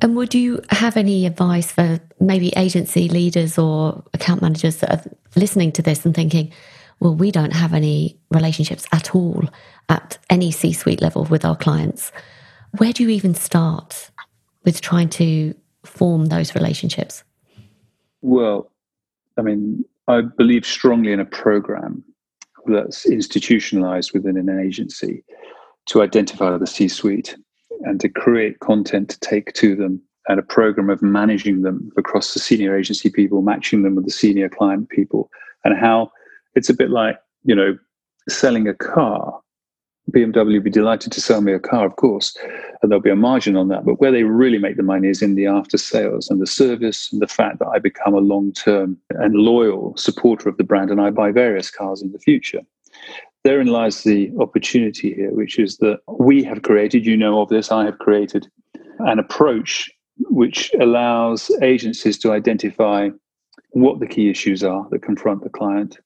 [0.01, 5.11] And would you have any advice for maybe agency leaders or account managers that are
[5.35, 6.53] listening to this and thinking,
[7.01, 9.45] well, we don't have any relationships at all
[9.89, 12.13] at any C suite level with our clients.
[12.79, 14.11] Where do you even start
[14.65, 17.25] with trying to form those relationships?
[18.21, 18.71] Well,
[19.39, 22.05] I mean, I believe strongly in a program
[22.67, 25.25] that's institutionalized within an agency
[25.87, 27.37] to identify the C suite
[27.83, 32.35] and to create content to take to them and a program of managing them across
[32.35, 35.31] the senior agency people, matching them with the senior client people,
[35.65, 36.13] and how
[36.55, 37.79] it's a bit like, you know,
[38.29, 39.41] selling a car.
[40.11, 42.35] BMW would be delighted to sell me a car, of course,
[42.81, 43.85] and there'll be a margin on that.
[43.85, 47.13] But where they really make the money is in the after sales and the service
[47.13, 50.91] and the fact that I become a long term and loyal supporter of the brand
[50.91, 52.63] and I buy various cars in the future.
[53.45, 57.71] Therein lies the opportunity here, which is that we have created, you know of this,
[57.71, 58.49] I have created
[59.01, 59.91] an approach
[60.31, 63.11] which allows agencies to identify
[63.71, 65.99] what the key issues are that confront the client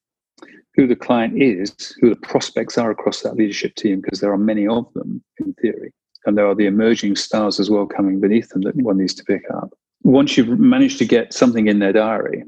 [0.74, 4.38] who the client is, who the prospects are across that leadership team, because there are
[4.38, 5.92] many of them in theory.
[6.24, 9.24] And there are the emerging stars as well coming beneath them that one needs to
[9.24, 9.70] pick up.
[10.04, 12.44] Once you've managed to get something in their diary,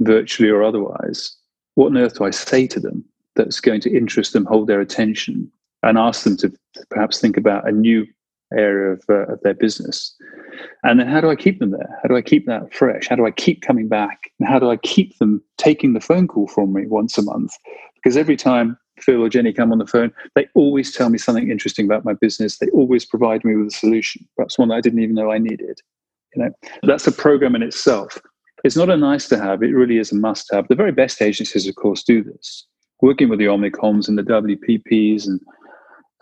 [0.00, 1.36] virtually or otherwise,
[1.74, 3.04] what on earth do I say to them
[3.36, 5.50] that's going to interest them, hold their attention,
[5.82, 6.52] and ask them to
[6.90, 8.06] perhaps think about a new
[8.56, 10.14] area of, uh, of their business.
[10.82, 11.98] And then how do I keep them there?
[12.02, 13.08] How do I keep that fresh?
[13.08, 14.30] How do I keep coming back?
[14.38, 17.52] And how do I keep them taking the phone call from me once a month?
[17.96, 21.50] Because every time Phil or Jenny come on the phone, they always tell me something
[21.50, 22.58] interesting about my business.
[22.58, 25.38] They always provide me with a solution, perhaps one that I didn't even know I
[25.38, 25.80] needed.
[26.34, 26.50] You know,
[26.82, 28.18] that's a program in itself.
[28.64, 30.66] It's not a nice to have, it really is a must have.
[30.68, 32.66] The very best agencies, of course, do this.
[33.00, 35.40] Working with the Omnicoms and the WPPs and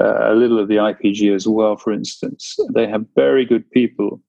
[0.00, 2.56] uh, a little of the IPG as well, for instance.
[2.74, 4.20] They have very good people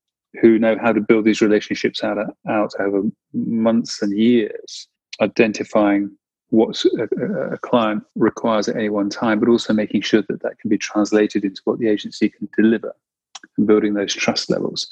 [0.41, 2.17] who know how to build these relationships out,
[2.49, 3.03] out over
[3.33, 4.87] months and years,
[5.21, 6.11] identifying
[6.49, 10.59] what a, a, client requires at any one time, but also making sure that that
[10.59, 12.95] can be translated into what the agency can deliver
[13.57, 14.87] and building those trust levels.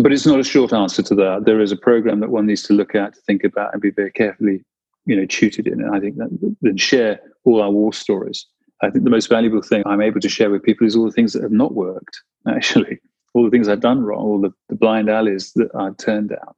[0.00, 1.44] But it's not a short answer to that.
[1.46, 3.90] There is a program that one needs to look at, to think about, and be
[3.90, 4.64] very carefully,
[5.06, 5.80] you know, tutored in.
[5.80, 8.46] And I think that then share all our war stories.
[8.82, 11.12] I think the most valuable thing I'm able to share with people is all the
[11.12, 12.98] things that have not worked, actually,
[13.34, 16.54] all the things I've done wrong, all the, the blind alleys that I've turned down.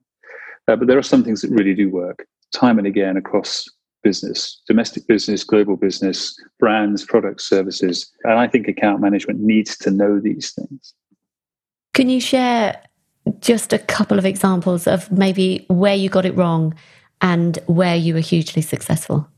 [0.69, 3.69] Uh, but there are some things that really do work time and again across
[4.03, 8.11] business, domestic business, global business, brands, products, services.
[8.25, 10.95] And I think account management needs to know these things.
[11.95, 12.81] Can you share
[13.41, 16.75] just a couple of examples of maybe where you got it wrong
[17.21, 19.29] and where you were hugely successful?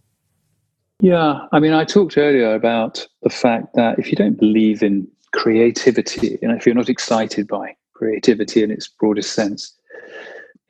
[1.01, 5.07] Yeah, I mean, I talked earlier about the fact that if you don't believe in
[5.33, 9.77] creativity, and if you're not excited by creativity in its broadest sense,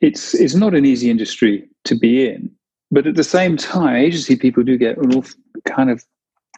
[0.01, 2.51] it's it's not an easy industry to be in.
[2.91, 6.03] But at the same time, agency people do get an awful kind of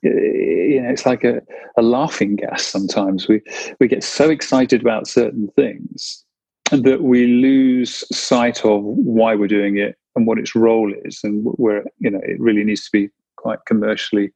[0.04, 1.42] eh, you know, it's like a,
[1.78, 3.28] a laughing gas sometimes.
[3.28, 3.42] We
[3.80, 6.24] we get so excited about certain things
[6.72, 11.44] that we lose sight of why we're doing it and what its role is and
[11.58, 14.32] where you know it really needs to be quite commercially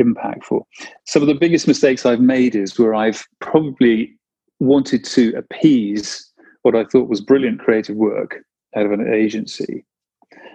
[0.00, 0.62] impactful.
[1.06, 4.16] Some of the biggest mistakes I've made is where I've probably
[4.60, 8.38] wanted to appease what I thought was brilliant creative work
[8.76, 9.84] out of an agency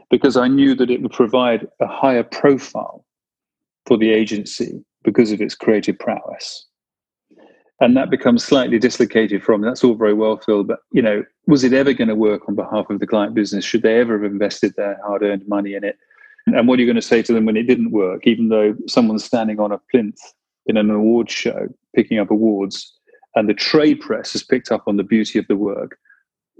[0.10, 3.06] because I knew that it would provide a higher profile
[3.86, 6.68] for the agency because of its creative prowess.
[7.80, 11.64] And that becomes slightly dislocated from that's all very well, Phil, but you know, was
[11.64, 13.66] it ever going to work on behalf of the client business?
[13.66, 15.98] Should they ever have invested their hard earned money in it?
[16.48, 18.76] And what are you going to say to them when it didn't work, even though
[18.88, 20.20] someone's standing on a plinth
[20.66, 22.94] in an awards show picking up awards
[23.36, 25.98] and the trade press has picked up on the beauty of the work?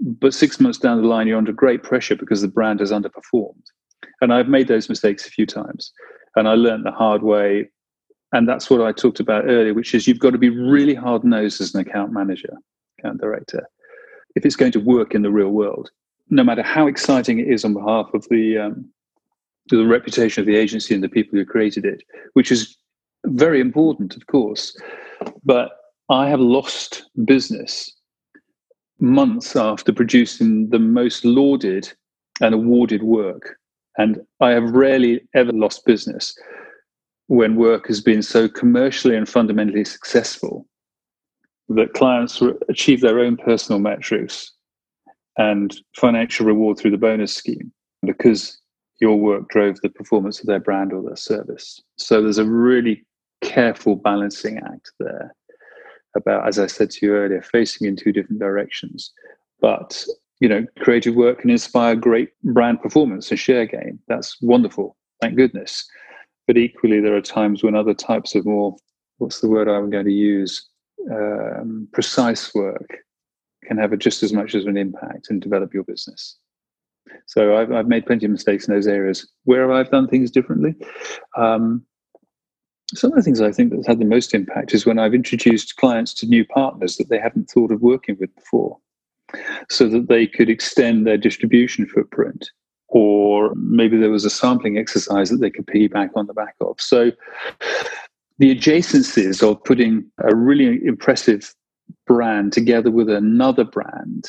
[0.00, 3.62] But six months down the line, you're under great pressure because the brand has underperformed.
[4.20, 5.92] And I've made those mistakes a few times.
[6.36, 7.68] And I learned the hard way.
[8.32, 11.24] And that's what I talked about earlier, which is you've got to be really hard
[11.24, 12.52] nosed as an account manager,
[12.98, 13.68] account director,
[14.34, 15.90] if it's going to work in the real world,
[16.30, 18.90] no matter how exciting it is on behalf of the um,
[19.70, 22.02] the reputation of the agency and the people who created it,
[22.34, 22.76] which is
[23.26, 24.76] very important, of course.
[25.44, 25.70] But
[26.10, 27.90] I have lost business
[29.00, 31.92] months after producing the most lauded
[32.40, 33.56] and awarded work.
[33.96, 36.34] And I have rarely ever lost business
[37.28, 40.66] when work has been so commercially and fundamentally successful
[41.68, 44.52] that clients achieve their own personal metrics
[45.38, 47.72] and financial reward through the bonus scheme
[48.04, 48.60] because
[49.04, 51.82] your work drove the performance of their brand or their service.
[51.98, 53.04] So there's a really
[53.42, 55.34] careful balancing act there
[56.16, 59.12] about, as I said to you earlier, facing in two different directions.
[59.60, 60.06] But
[60.40, 63.98] you know, creative work can inspire great brand performance and share gain.
[64.08, 65.86] That's wonderful, thank goodness.
[66.46, 68.74] But equally, there are times when other types of more,
[69.18, 70.66] what's the word I'm going to use,
[71.10, 72.88] um, precise work
[73.66, 76.38] can have a, just as much as an impact and develop your business.
[77.26, 79.26] So I've, I've made plenty of mistakes in those areas.
[79.44, 80.74] Where I've done things differently,
[81.36, 81.84] um,
[82.94, 85.76] some of the things I think that's had the most impact is when I've introduced
[85.76, 88.78] clients to new partners that they hadn't thought of working with before,
[89.70, 92.50] so that they could extend their distribution footprint.
[92.88, 96.80] Or maybe there was a sampling exercise that they could piggyback on the back of.
[96.80, 97.10] So
[98.38, 101.54] the adjacencies of putting a really impressive
[102.06, 104.28] brand together with another brand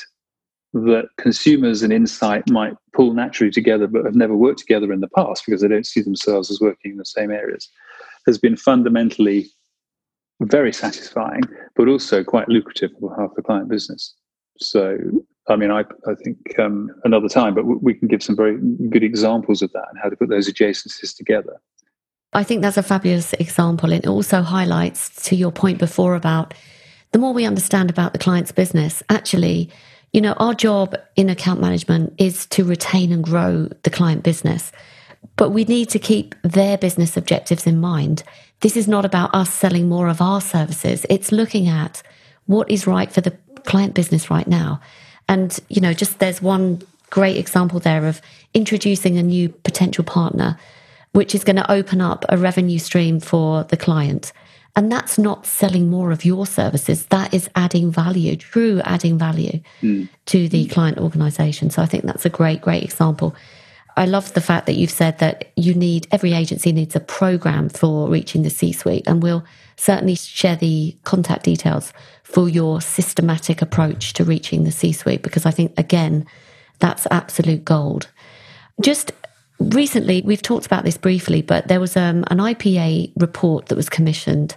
[0.75, 5.07] that consumers and insight might pull naturally together but have never worked together in the
[5.07, 7.69] past because they don't see themselves as working in the same areas
[8.25, 9.49] has been fundamentally
[10.41, 11.41] very satisfying
[11.77, 14.13] but also quite lucrative for half the client business.
[14.59, 14.97] So
[15.47, 18.57] i mean i, I think um, another time but we can give some very
[18.89, 21.61] good examples of that and how to put those adjacencies together.
[22.33, 23.93] I think that's a fabulous example.
[23.93, 26.53] It also highlights to your point before about
[27.13, 29.69] the more we understand about the client's business actually
[30.15, 34.71] you know, our job in account management is to retain and grow the client business,
[35.35, 38.23] but we need to keep their business objectives in mind.
[38.61, 41.05] This is not about us selling more of our services.
[41.09, 42.01] It's looking at
[42.45, 43.31] what is right for the
[43.65, 44.79] client business right now.
[45.27, 48.21] And, you know, just there's one great example there of
[48.53, 50.57] introducing a new potential partner,
[51.11, 54.31] which is going to open up a revenue stream for the client.
[54.75, 57.05] And that's not selling more of your services.
[57.05, 60.09] That is adding value, true adding value mm.
[60.25, 61.69] to the client organization.
[61.69, 63.35] So I think that's a great, great example.
[63.97, 67.69] I love the fact that you've said that you need, every agency needs a program
[67.69, 69.07] for reaching the C suite.
[69.07, 69.45] And we'll
[69.77, 75.45] certainly share the contact details for your systematic approach to reaching the C suite, because
[75.45, 76.25] I think, again,
[76.79, 78.09] that's absolute gold.
[78.81, 79.13] Just
[79.59, 83.89] recently, we've talked about this briefly, but there was um, an IPA report that was
[83.89, 84.55] commissioned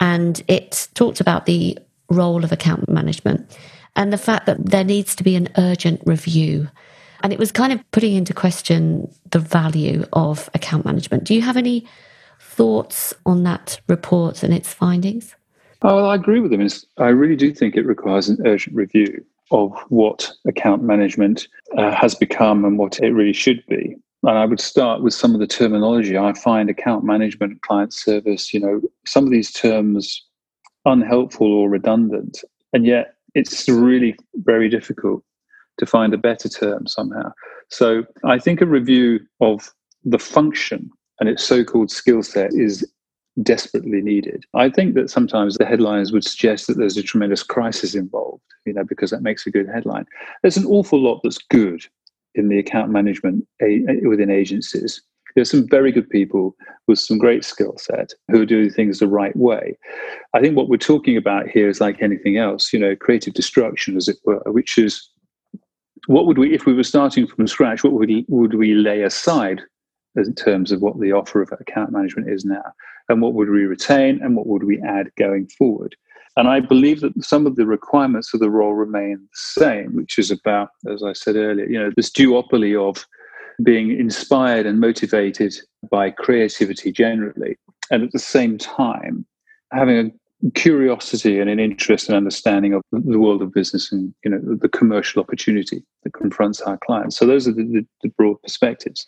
[0.00, 1.78] and it talked about the
[2.10, 3.56] role of account management
[3.96, 6.68] and the fact that there needs to be an urgent review.
[7.22, 11.24] And it was kind of putting into question the value of account management.
[11.24, 11.86] Do you have any
[12.40, 15.34] thoughts on that report and its findings?
[15.82, 16.66] Oh, well, I agree with them.
[16.98, 22.14] I really do think it requires an urgent review of what account management uh, has
[22.14, 23.96] become and what it really should be.
[24.26, 26.18] And I would start with some of the terminology.
[26.18, 30.20] I find account management, client service, you know, some of these terms
[30.84, 32.42] unhelpful or redundant.
[32.72, 35.22] And yet it's really very difficult
[35.78, 37.30] to find a better term somehow.
[37.70, 39.72] So I think a review of
[40.04, 42.84] the function and its so called skill set is
[43.42, 44.44] desperately needed.
[44.54, 48.72] I think that sometimes the headlines would suggest that there's a tremendous crisis involved, you
[48.72, 50.06] know, because that makes a good headline.
[50.42, 51.84] There's an awful lot that's good
[52.36, 55.02] in the account management within agencies.
[55.34, 56.56] There's some very good people
[56.88, 59.76] with some great skill set who are doing things the right way.
[60.32, 63.96] I think what we're talking about here is like anything else, you know, creative destruction,
[63.96, 65.10] as it were, which is
[66.06, 69.60] what would we, if we were starting from scratch, what would would we lay aside
[70.14, 72.64] in terms of what the offer of account management is now?
[73.08, 75.94] And what would we retain and what would we add going forward?
[76.36, 80.18] And I believe that some of the requirements of the role remain the same, which
[80.18, 83.06] is about, as I said earlier, you know, this duopoly of
[83.62, 85.54] being inspired and motivated
[85.90, 87.56] by creativity generally,
[87.90, 89.24] and at the same time
[89.72, 90.12] having
[90.46, 94.40] a curiosity and an interest and understanding of the world of business and you know
[94.60, 97.16] the commercial opportunity that confronts our clients.
[97.16, 99.06] So those are the, the, the broad perspectives.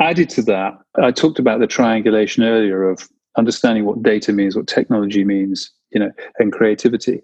[0.00, 4.66] Added to that, I talked about the triangulation earlier of understanding what data means, what
[4.66, 7.22] technology means, you know, and creativity.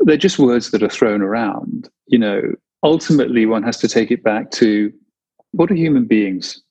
[0.00, 1.88] They're just words that are thrown around.
[2.06, 2.42] You know,
[2.82, 4.92] ultimately, one has to take it back to
[5.52, 6.62] what do human beings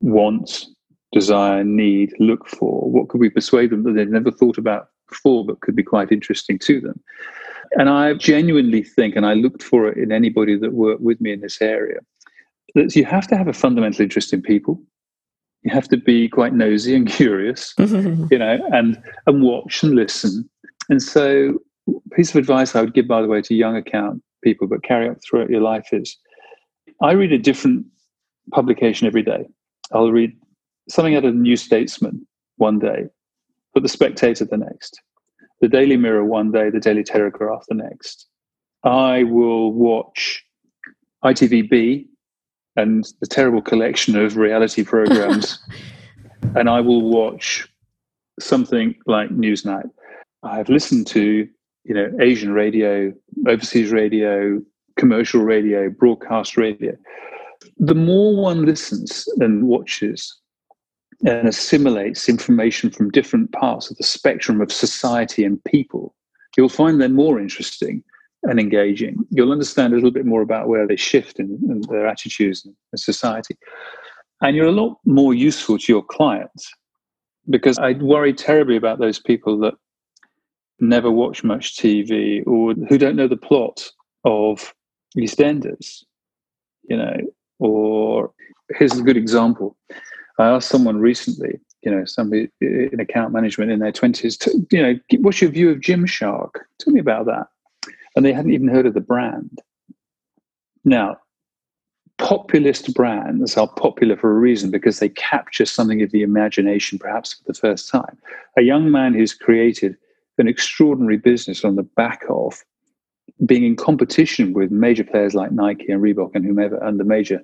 [0.00, 0.66] want,
[1.12, 2.90] desire, need, look for?
[2.90, 6.10] What could we persuade them that they've never thought about before, but could be quite
[6.10, 7.00] interesting to them?
[7.72, 11.32] And I genuinely think, and I looked for it in anybody that worked with me
[11.32, 11.98] in this area,
[12.74, 14.80] that you have to have a fundamental interest in people.
[15.66, 18.26] You have to be quite nosy and curious, mm-hmm.
[18.30, 20.48] you know, and and watch and listen.
[20.88, 21.58] And so,
[22.12, 25.08] piece of advice I would give, by the way, to young account people, but carry
[25.08, 26.16] out throughout your life is,
[27.02, 27.84] I read a different
[28.52, 29.48] publication every day.
[29.92, 30.38] I'll read
[30.88, 32.24] something out of the New Statesman
[32.58, 33.06] one day,
[33.74, 35.00] but the Spectator the next,
[35.60, 38.28] the Daily Mirror one day, the Daily Telegraph the next.
[38.84, 40.44] I will watch
[41.24, 42.06] ITVBe
[42.76, 45.58] and the terrible collection of reality programs,
[46.54, 47.68] and I will watch
[48.38, 49.88] something like Newsnight.
[50.42, 51.48] I've listened to
[51.84, 53.12] you know Asian radio,
[53.46, 54.60] overseas radio,
[54.96, 56.96] commercial radio, broadcast radio.
[57.78, 60.34] The more one listens and watches
[61.24, 66.14] and assimilates information from different parts of the spectrum of society and people,
[66.56, 68.02] you'll find them more interesting
[68.46, 69.16] and engaging.
[69.30, 72.74] You'll understand a little bit more about where they shift in, in their attitudes in
[72.98, 73.56] society.
[74.40, 76.70] And you're a lot more useful to your clients
[77.48, 79.74] because I worry terribly about those people that
[80.78, 83.88] never watch much TV or who don't know the plot
[84.24, 84.74] of
[85.16, 86.04] EastEnders,
[86.88, 87.16] you know,
[87.58, 88.32] or
[88.70, 89.76] here's a good example.
[90.38, 94.82] I asked someone recently, you know, somebody in account management in their 20s, to, you
[94.82, 96.50] know, what's your view of Gymshark?
[96.78, 97.46] Tell me about that
[98.16, 99.60] and they hadn't even heard of the brand.
[100.84, 101.18] Now,
[102.18, 107.34] populist brands are popular for a reason because they capture something of the imagination, perhaps
[107.34, 108.16] for the first time.
[108.56, 109.96] A young man who's created
[110.38, 112.64] an extraordinary business on the back of
[113.44, 117.42] being in competition with major players like Nike and Reebok and whomever, and the major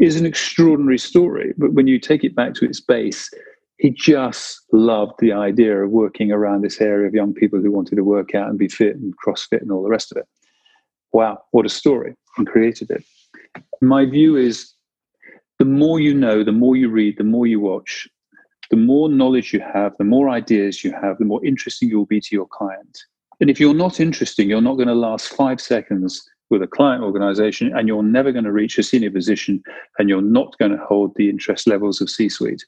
[0.00, 1.52] is an extraordinary story.
[1.56, 3.30] But when you take it back to its base,
[3.82, 7.96] he just loved the idea of working around this area of young people who wanted
[7.96, 10.28] to work out and be fit and crossfit and all the rest of it.
[11.10, 12.14] Wow, what a story!
[12.38, 13.02] And created it.
[13.80, 14.72] My view is
[15.58, 18.06] the more you know, the more you read, the more you watch,
[18.70, 22.20] the more knowledge you have, the more ideas you have, the more interesting you'll be
[22.20, 22.96] to your client.
[23.40, 27.02] And if you're not interesting, you're not going to last five seconds with a client
[27.02, 29.60] organization and you're never going to reach a senior position
[29.98, 32.64] and you're not going to hold the interest levels of C suite.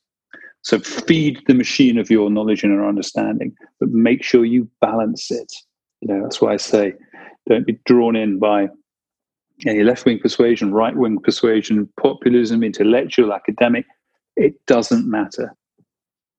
[0.65, 5.31] So feed the machine of your knowledge and your understanding, but make sure you balance
[5.31, 5.53] it.
[6.01, 6.95] You know, that's why I say
[7.49, 8.69] don't be drawn in by
[9.67, 13.85] any left wing persuasion, right wing persuasion, populism, intellectual, academic.
[14.37, 15.55] It doesn't matter.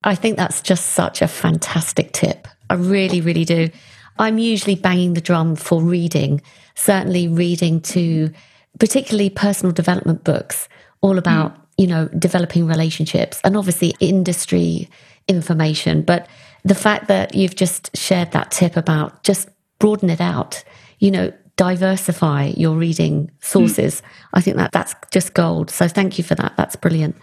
[0.04, 2.48] I think that's just such a fantastic tip.
[2.70, 3.70] I really, really do.
[4.18, 6.42] I'm usually banging the drum for reading,
[6.74, 8.32] certainly reading to
[8.80, 10.68] particularly personal development books,
[11.02, 14.90] all about you know, developing relationships and obviously industry
[15.28, 16.02] information.
[16.02, 16.28] But
[16.64, 19.50] the fact that you've just shared that tip about just
[19.80, 20.64] broaden it out,
[21.00, 24.02] you know, diversify your reading sources.
[24.02, 24.06] Mm.
[24.34, 25.70] I think that that's just gold.
[25.70, 26.54] So thank you for that.
[26.58, 27.16] That's brilliant.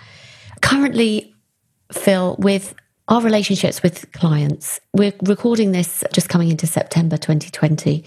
[0.62, 1.34] Currently,
[1.92, 2.74] Phil, with
[3.08, 8.04] our relationships with clients, we're recording this just coming into September 2020,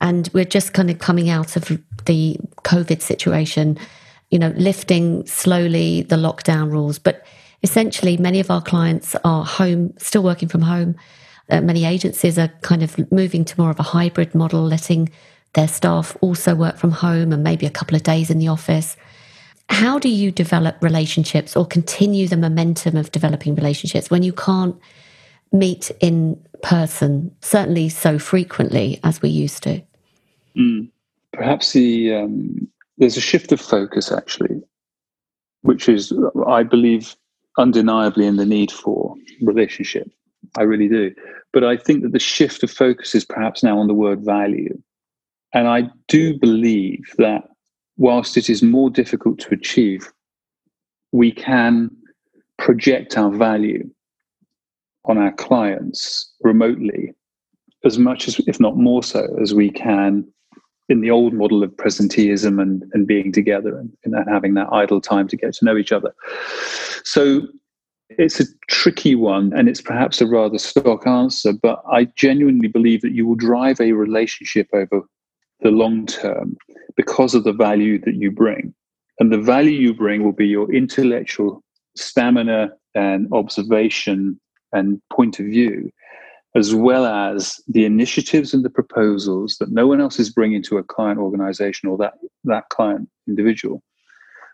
[0.00, 1.68] and we're just kind of coming out of
[2.06, 3.78] the COVID situation,
[4.30, 6.98] you know, lifting slowly the lockdown rules.
[6.98, 7.24] But
[7.62, 10.96] essentially, many of our clients are home, still working from home.
[11.50, 15.10] Uh, many agencies are kind of moving to more of a hybrid model, letting
[15.54, 18.96] their staff also work from home and maybe a couple of days in the office.
[19.70, 24.76] How do you develop relationships or continue the momentum of developing relationships when you can't
[25.52, 29.82] meet in person, certainly so frequently as we used to?
[30.56, 30.88] Mm.
[31.32, 32.68] Perhaps the um,
[32.98, 34.60] there's a shift of focus actually,
[35.62, 36.12] which is,
[36.46, 37.16] I believe,
[37.56, 40.10] undeniably in the need for relationship.
[40.56, 41.14] I really do.
[41.52, 44.80] But I think that the shift of focus is perhaps now on the word value.
[45.54, 47.48] And I do believe that
[47.96, 50.12] whilst it is more difficult to achieve,
[51.12, 51.90] we can
[52.58, 53.88] project our value
[55.06, 57.14] on our clients remotely
[57.84, 60.26] as much as, if not more so, as we can
[60.88, 65.00] in the old model of presenteeism and, and being together and, and having that idle
[65.00, 66.14] time to get to know each other.
[67.04, 67.42] So
[68.10, 73.02] it's a tricky one and it's perhaps a rather stock answer, but I genuinely believe
[73.02, 75.02] that you will drive a relationship over
[75.60, 76.56] the long term
[76.96, 78.74] because of the value that you bring.
[79.20, 81.62] And the value you bring will be your intellectual
[81.96, 84.40] stamina and observation
[84.72, 85.90] and point of view,
[86.54, 90.78] as well as the initiatives and the proposals that no one else is bringing to
[90.78, 93.82] a client organization or that, that client individual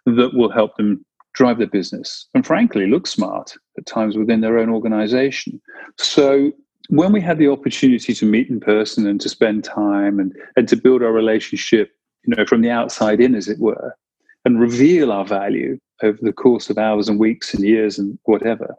[0.06, 4.58] that will help them drive their business and frankly look smart at times within their
[4.58, 5.60] own organization.
[5.98, 6.52] So
[6.88, 10.68] when we had the opportunity to meet in person and to spend time and, and
[10.68, 11.92] to build our relationship,
[12.26, 13.96] you know, from the outside in, as it were,
[14.44, 18.74] and reveal our value over the course of hours and weeks and years and whatever,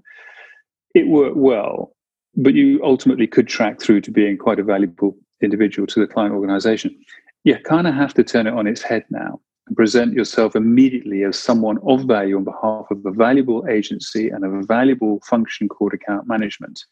[0.94, 1.95] it worked well.
[2.38, 6.34] But you ultimately could track through to being quite a valuable individual to the client
[6.34, 6.98] organization.
[7.44, 11.24] You kind of have to turn it on its head now and present yourself immediately
[11.24, 15.94] as someone of value on behalf of a valuable agency and a valuable function called
[15.94, 16.84] account management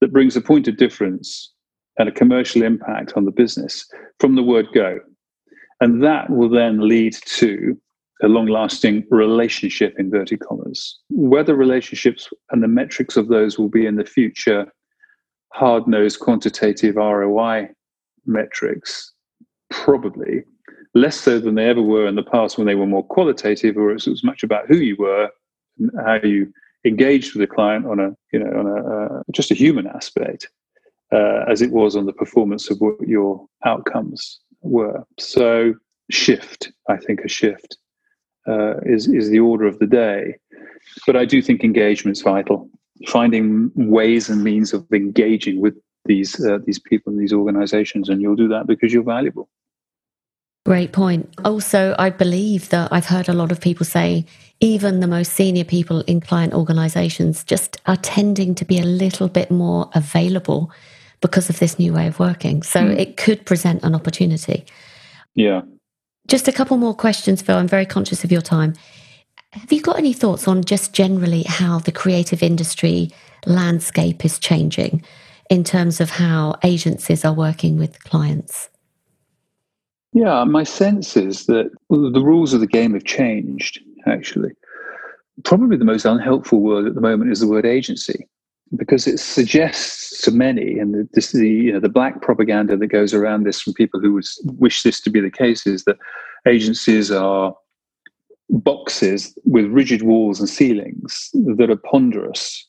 [0.00, 1.52] that brings a point of difference
[1.98, 3.86] and a commercial impact on the business
[4.18, 4.98] from the word go.
[5.80, 7.78] And that will then lead to
[8.22, 10.98] a long lasting relationship, inverted commas.
[11.10, 14.70] Whether relationships and the metrics of those will be in the future
[15.52, 17.68] hard nosed quantitative ROI
[18.26, 19.12] metrics,
[19.70, 20.44] probably
[20.94, 23.90] less so than they ever were in the past when they were more qualitative, or
[23.90, 25.28] it was much about who you were,
[25.78, 26.52] and how you
[26.84, 30.48] engaged with the client on a you know on a uh, just a human aspect
[31.12, 35.74] uh, as it was on the performance of what your outcomes were so
[36.10, 37.76] shift i think a shift
[38.46, 40.34] uh, is is the order of the day
[41.06, 42.68] but i do think engagement is vital
[43.06, 45.74] finding ways and means of engaging with
[46.06, 49.48] these uh, these people and these organizations and you'll do that because you're valuable
[50.66, 51.34] Great point.
[51.42, 54.26] Also, I believe that I've heard a lot of people say
[54.60, 59.28] even the most senior people in client organizations just are tending to be a little
[59.28, 60.70] bit more available
[61.22, 62.62] because of this new way of working.
[62.62, 62.98] So mm.
[62.98, 64.66] it could present an opportunity.
[65.34, 65.62] Yeah.
[66.30, 67.56] Just a couple more questions, Phil.
[67.56, 68.74] I'm very conscious of your time.
[69.50, 73.10] Have you got any thoughts on just generally how the creative industry
[73.46, 75.02] landscape is changing
[75.50, 78.68] in terms of how agencies are working with clients?
[80.12, 84.52] Yeah, my sense is that the rules of the game have changed, actually.
[85.42, 88.28] Probably the most unhelpful word at the moment is the word agency
[88.76, 93.12] because it suggests to many, and this, the, you know, the black propaganda that goes
[93.12, 95.96] around this from people who wish this to be the case is that
[96.46, 97.54] agencies are
[98.48, 102.66] boxes with rigid walls and ceilings that are ponderous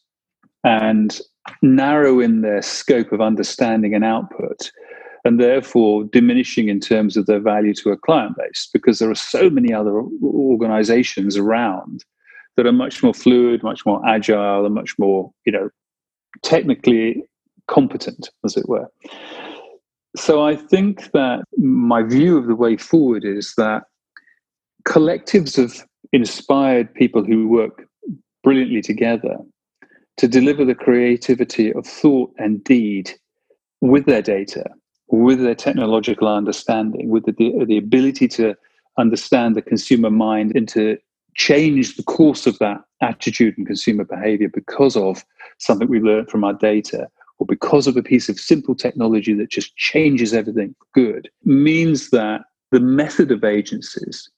[0.64, 1.22] and
[1.62, 4.72] narrow in their scope of understanding and output
[5.24, 9.16] and therefore diminishing in terms of their value to a client base because there are
[9.16, 12.04] so many other organizations around
[12.58, 15.70] that are much more fluid, much more agile, and much more, you know,
[16.44, 17.24] technically
[17.68, 18.88] competent, as it were.
[20.16, 23.84] So I think that my view of the way forward is that
[24.86, 27.88] collectives of inspired people who work
[28.44, 29.38] brilliantly together
[30.18, 33.12] to deliver the creativity of thought and deed
[33.80, 34.66] with their data
[35.12, 38.56] with their technological understanding, with the, the ability to
[38.98, 40.98] understand the consumer mind and to
[41.36, 45.24] change the course of that attitude and consumer behavior because of
[45.62, 47.08] something we've learned from our data,
[47.40, 52.42] or because of a piece of simple technology that just changes everything good means that
[52.72, 54.30] the method of agencies,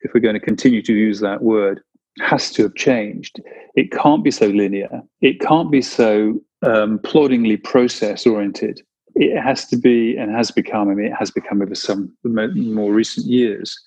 [0.00, 1.80] if we're going to continue to use that word,
[2.20, 3.40] has to have changed.
[3.74, 5.02] It can't be so linear.
[5.20, 8.82] It can't be so um, ploddingly process oriented.
[9.14, 12.92] It has to be and has become, I mean, it has become over some more
[12.92, 13.78] recent years,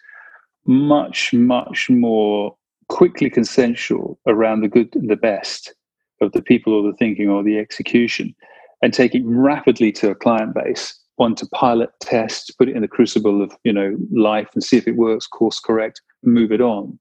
[0.65, 2.55] much, much more
[2.89, 5.73] quickly consensual around the good and the best
[6.21, 8.33] of the people or the thinking or the execution
[8.81, 12.81] and take it rapidly to a client base want to pilot test put it in
[12.81, 16.61] the crucible of you know life and see if it works course correct move it
[16.61, 16.97] on.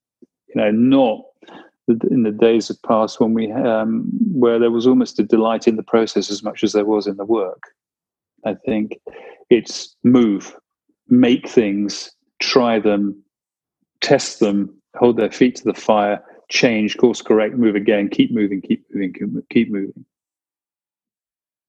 [0.49, 1.23] You know not
[2.11, 5.77] in the days of past when we um, where there was almost a delight in
[5.77, 7.63] the process as much as there was in the work.
[8.47, 8.99] I think
[9.51, 10.57] it's move
[11.09, 12.11] make things
[12.41, 13.23] try them
[14.01, 16.23] test them hold their feet to the fire
[16.55, 20.05] change course correct move again keep moving keep moving keep moving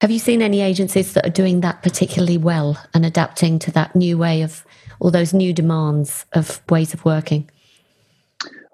[0.01, 3.95] have you seen any agencies that are doing that particularly well and adapting to that
[3.95, 4.65] new way of
[4.99, 7.49] all those new demands of ways of working?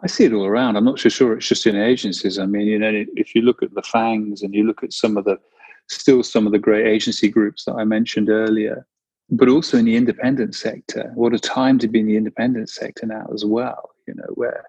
[0.03, 0.75] I see it all around.
[0.75, 2.39] I'm not so sure it's just in agencies.
[2.39, 5.15] I mean, you know, if you look at the FANGs and you look at some
[5.15, 5.39] of the,
[5.87, 8.85] still some of the great agency groups that I mentioned earlier,
[9.29, 11.11] but also in the independent sector.
[11.13, 14.65] What a time to be in the independent sector now as well, you know, where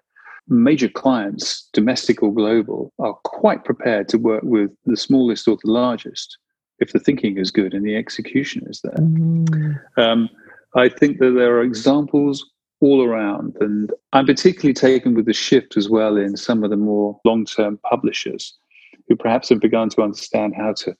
[0.47, 5.71] major clients, domestic or global, are quite prepared to work with the smallest or the
[5.71, 6.37] largest
[6.79, 8.93] if the thinking is good and the execution is there.
[8.93, 9.79] Mm.
[9.97, 10.29] Um,
[10.75, 12.49] I think that there are examples
[12.81, 16.77] all around, and I'm particularly taken with the shift as well in some of the
[16.77, 18.57] more long term publishers
[19.07, 20.95] who perhaps have begun to understand how to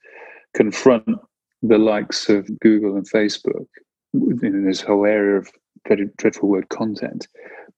[0.54, 1.20] confront
[1.62, 3.68] the likes of Google and Facebook
[4.14, 5.50] in this whole area of
[6.18, 7.28] dreadful word content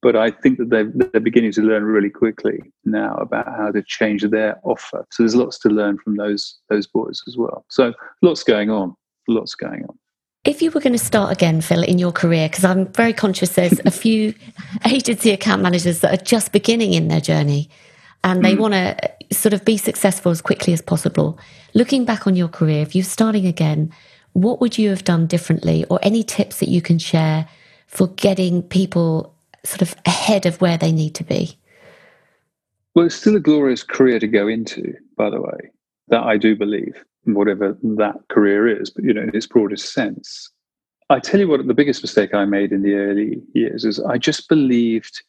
[0.02, 3.82] but I think that they're, they're beginning to learn really quickly now about how to
[3.82, 5.06] change their offer.
[5.10, 7.64] So there's lots to learn from those those boys as well.
[7.70, 7.92] So
[8.22, 8.94] lots going on,
[9.26, 9.98] lots going on.
[10.44, 13.50] If you were going to start again, Phil, in your career, because I'm very conscious
[13.54, 14.34] there's a few
[14.84, 17.68] agency account managers that are just beginning in their journey
[18.22, 18.60] and they mm.
[18.60, 18.96] want to
[19.32, 21.36] sort of be successful as quickly as possible.
[21.74, 23.92] Looking back on your career, if you're starting again,
[24.34, 27.48] what would you have done differently or any tips that you can share
[27.86, 29.34] for getting people
[29.64, 31.58] sort of ahead of where they need to be?
[32.94, 35.70] Well, it's still a glorious career to go into, by the way.
[36.08, 40.50] That I do believe, whatever that career is, but you know, in its broadest sense.
[41.10, 44.18] I tell you what, the biggest mistake I made in the early years is I
[44.18, 45.22] just believed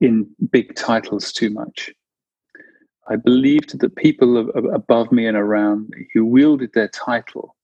[0.00, 1.90] in big titles too much.
[3.08, 7.56] I believed that people above me and around me who wielded their title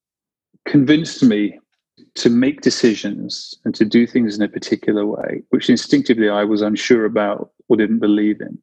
[0.67, 1.59] convinced me
[2.15, 6.63] to make decisions and to do things in a particular way, which instinctively I was
[6.63, 8.59] unsure about or didn't believe in.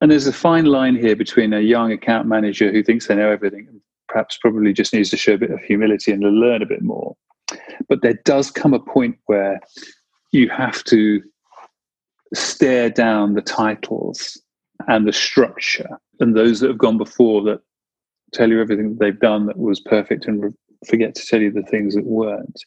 [0.00, 3.30] And there's a fine line here between a young account manager who thinks they know
[3.30, 6.62] everything and perhaps probably just needs to show a bit of humility and to learn
[6.62, 7.16] a bit more.
[7.88, 9.60] But there does come a point where
[10.32, 11.22] you have to
[12.34, 14.40] stare down the titles
[14.88, 17.60] and the structure and those that have gone before that
[18.32, 20.54] tell you everything that they've done that was perfect and
[20.86, 22.62] forget to tell you the things that weren't.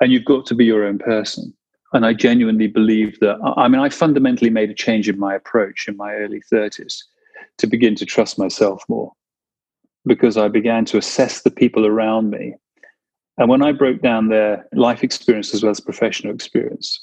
[0.00, 1.52] And you've got to be your own person.
[1.92, 5.86] And I genuinely believe that, I mean, I fundamentally made a change in my approach
[5.86, 6.98] in my early 30s
[7.58, 9.12] to begin to trust myself more
[10.06, 12.54] because I began to assess the people around me.
[13.38, 17.00] And when I broke down their life experience as well as professional experience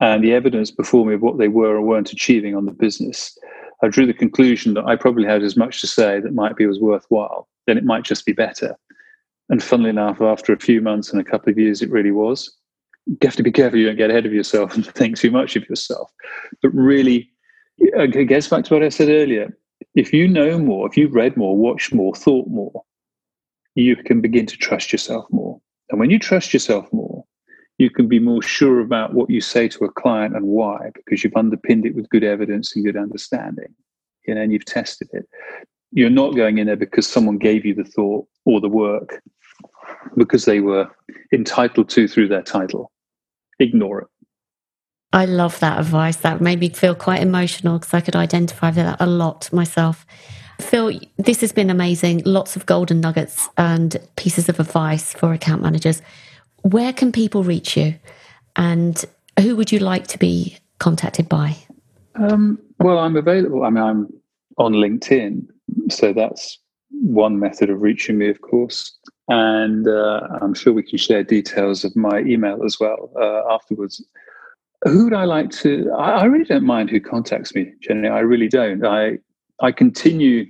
[0.00, 3.36] and the evidence before me of what they were or weren't achieving on the business,
[3.82, 6.66] I drew the conclusion that I probably had as much to say that might be
[6.66, 8.76] was worthwhile, then it might just be better.
[9.48, 12.54] And funnily enough, after a few months and a couple of years, it really was.
[13.06, 15.56] You have to be careful you don't get ahead of yourself and think too much
[15.56, 16.10] of yourself.
[16.62, 17.30] But really,
[17.78, 19.56] it gets back to what I said earlier.
[19.94, 22.82] If you know more, if you've read more, watched more, thought more,
[23.74, 25.60] you can begin to trust yourself more.
[25.90, 27.24] And when you trust yourself more,
[27.78, 31.22] you can be more sure about what you say to a client and why, because
[31.22, 33.72] you've underpinned it with good evidence and good understanding.
[34.26, 35.26] You know, and you've tested it.
[35.92, 39.22] You're not going in there because someone gave you the thought or the work
[40.16, 40.88] because they were
[41.32, 42.90] entitled to through their title.
[43.58, 44.08] Ignore it.
[45.12, 46.16] I love that advice.
[46.18, 50.04] That made me feel quite emotional because I could identify with that a lot myself.
[50.60, 52.22] Phil, this has been amazing.
[52.24, 56.02] Lots of golden nuggets and pieces of advice for account managers.
[56.62, 57.94] Where can people reach you?
[58.56, 59.02] And
[59.40, 61.56] who would you like to be contacted by?
[62.16, 63.64] Um, well, I'm available.
[63.64, 64.12] I mean, I'm
[64.58, 65.46] on LinkedIn.
[65.90, 66.58] So that's
[66.90, 68.98] one method of reaching me, of course
[69.28, 74.02] and uh, I'm sure we can share details of my email as well uh, afterwards.
[74.84, 75.90] Who would I like to?
[75.98, 77.72] I, I, really don't mind who contacts me.
[77.82, 78.84] Generally, I really don't.
[78.86, 79.18] I
[79.60, 80.46] I continue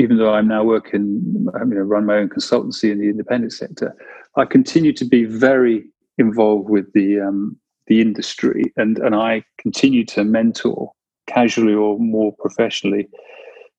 [0.00, 3.52] even though I'm now working, I mean, I run my own consultancy in the independent
[3.52, 3.94] sector,
[4.36, 5.84] I continue to be very
[6.16, 7.56] involved with the um,
[7.86, 10.92] the industry, and and I continue to mentor
[11.26, 13.08] casually or more professionally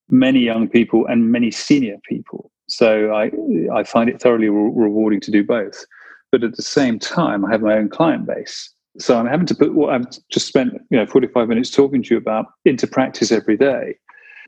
[0.10, 2.52] many young people and many senior people.
[2.72, 3.32] So I
[3.74, 5.86] I find it thoroughly re- rewarding to do both.
[6.32, 8.74] But at the same time, I have my own client base.
[8.98, 12.14] So I'm having to put what I've just spent, you know, 45 minutes talking to
[12.14, 13.96] you about into practice every day.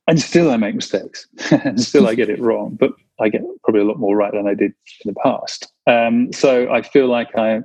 [0.08, 3.82] And still I make mistakes and still I get it wrong, but I get probably
[3.82, 4.74] a lot more right than I did
[5.06, 5.72] in the past.
[5.88, 7.62] Um, so I feel like I,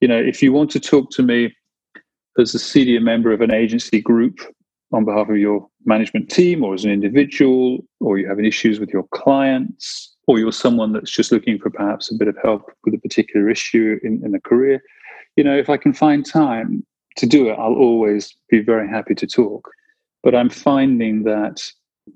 [0.00, 1.54] you know, if you want to talk to me
[2.38, 4.38] as a senior member of an agency group
[4.92, 8.90] on behalf of your management team or as an individual, or you're having issues with
[8.90, 12.94] your clients, or you're someone that's just looking for perhaps a bit of help with
[12.94, 14.82] a particular issue in, in a career,
[15.36, 16.84] you know, if I can find time
[17.16, 19.68] to do it, I'll always be very happy to talk.
[20.22, 21.70] But I'm finding that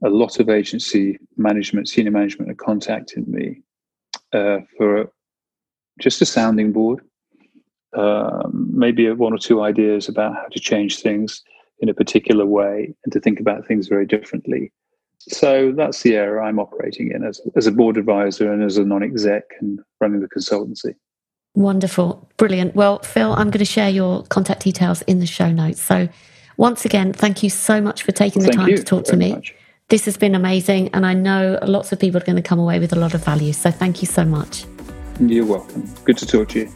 [0.05, 3.63] a lot of agency management, senior management are contacting me
[4.33, 5.11] uh, for
[6.01, 7.01] just a sounding board,
[7.97, 11.43] um, maybe one or two ideas about how to change things
[11.83, 14.73] in a particular way and to think about things very differently.
[15.19, 18.85] So that's the area I'm operating in as, as a board advisor and as a
[18.85, 20.95] non exec and running the consultancy.
[21.55, 22.29] Wonderful.
[22.39, 22.75] Brilliant.
[22.75, 25.83] Well, Phil, I'm going to share your contact details in the show notes.
[25.83, 26.09] So,
[26.57, 29.33] once again, thank you so much for taking the thank time to talk to me.
[29.33, 29.55] Much.
[29.89, 32.79] This has been amazing, and I know lots of people are going to come away
[32.79, 33.53] with a lot of value.
[33.53, 34.65] So, thank you so much.
[35.21, 35.89] You're welcome.
[36.05, 36.73] Good to talk to you.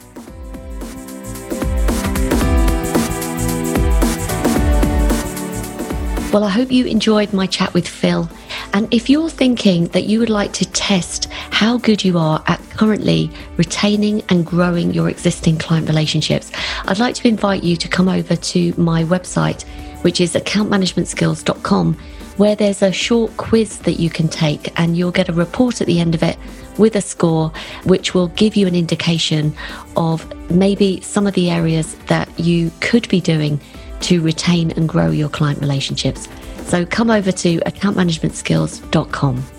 [6.32, 8.28] Well, I hope you enjoyed my chat with Phil.
[8.74, 12.60] And if you're thinking that you would like to test how good you are at
[12.70, 16.50] currently retaining and growing your existing client relationships,
[16.84, 19.62] I'd like to invite you to come over to my website,
[20.02, 21.94] which is accountmanagementskills.com,
[22.36, 25.86] where there's a short quiz that you can take, and you'll get a report at
[25.86, 26.36] the end of it
[26.76, 27.50] with a score,
[27.84, 29.54] which will give you an indication
[29.96, 33.58] of maybe some of the areas that you could be doing
[34.06, 36.28] to retain and grow your client relationships.
[36.66, 39.55] So come over to accountmanagementskills.com.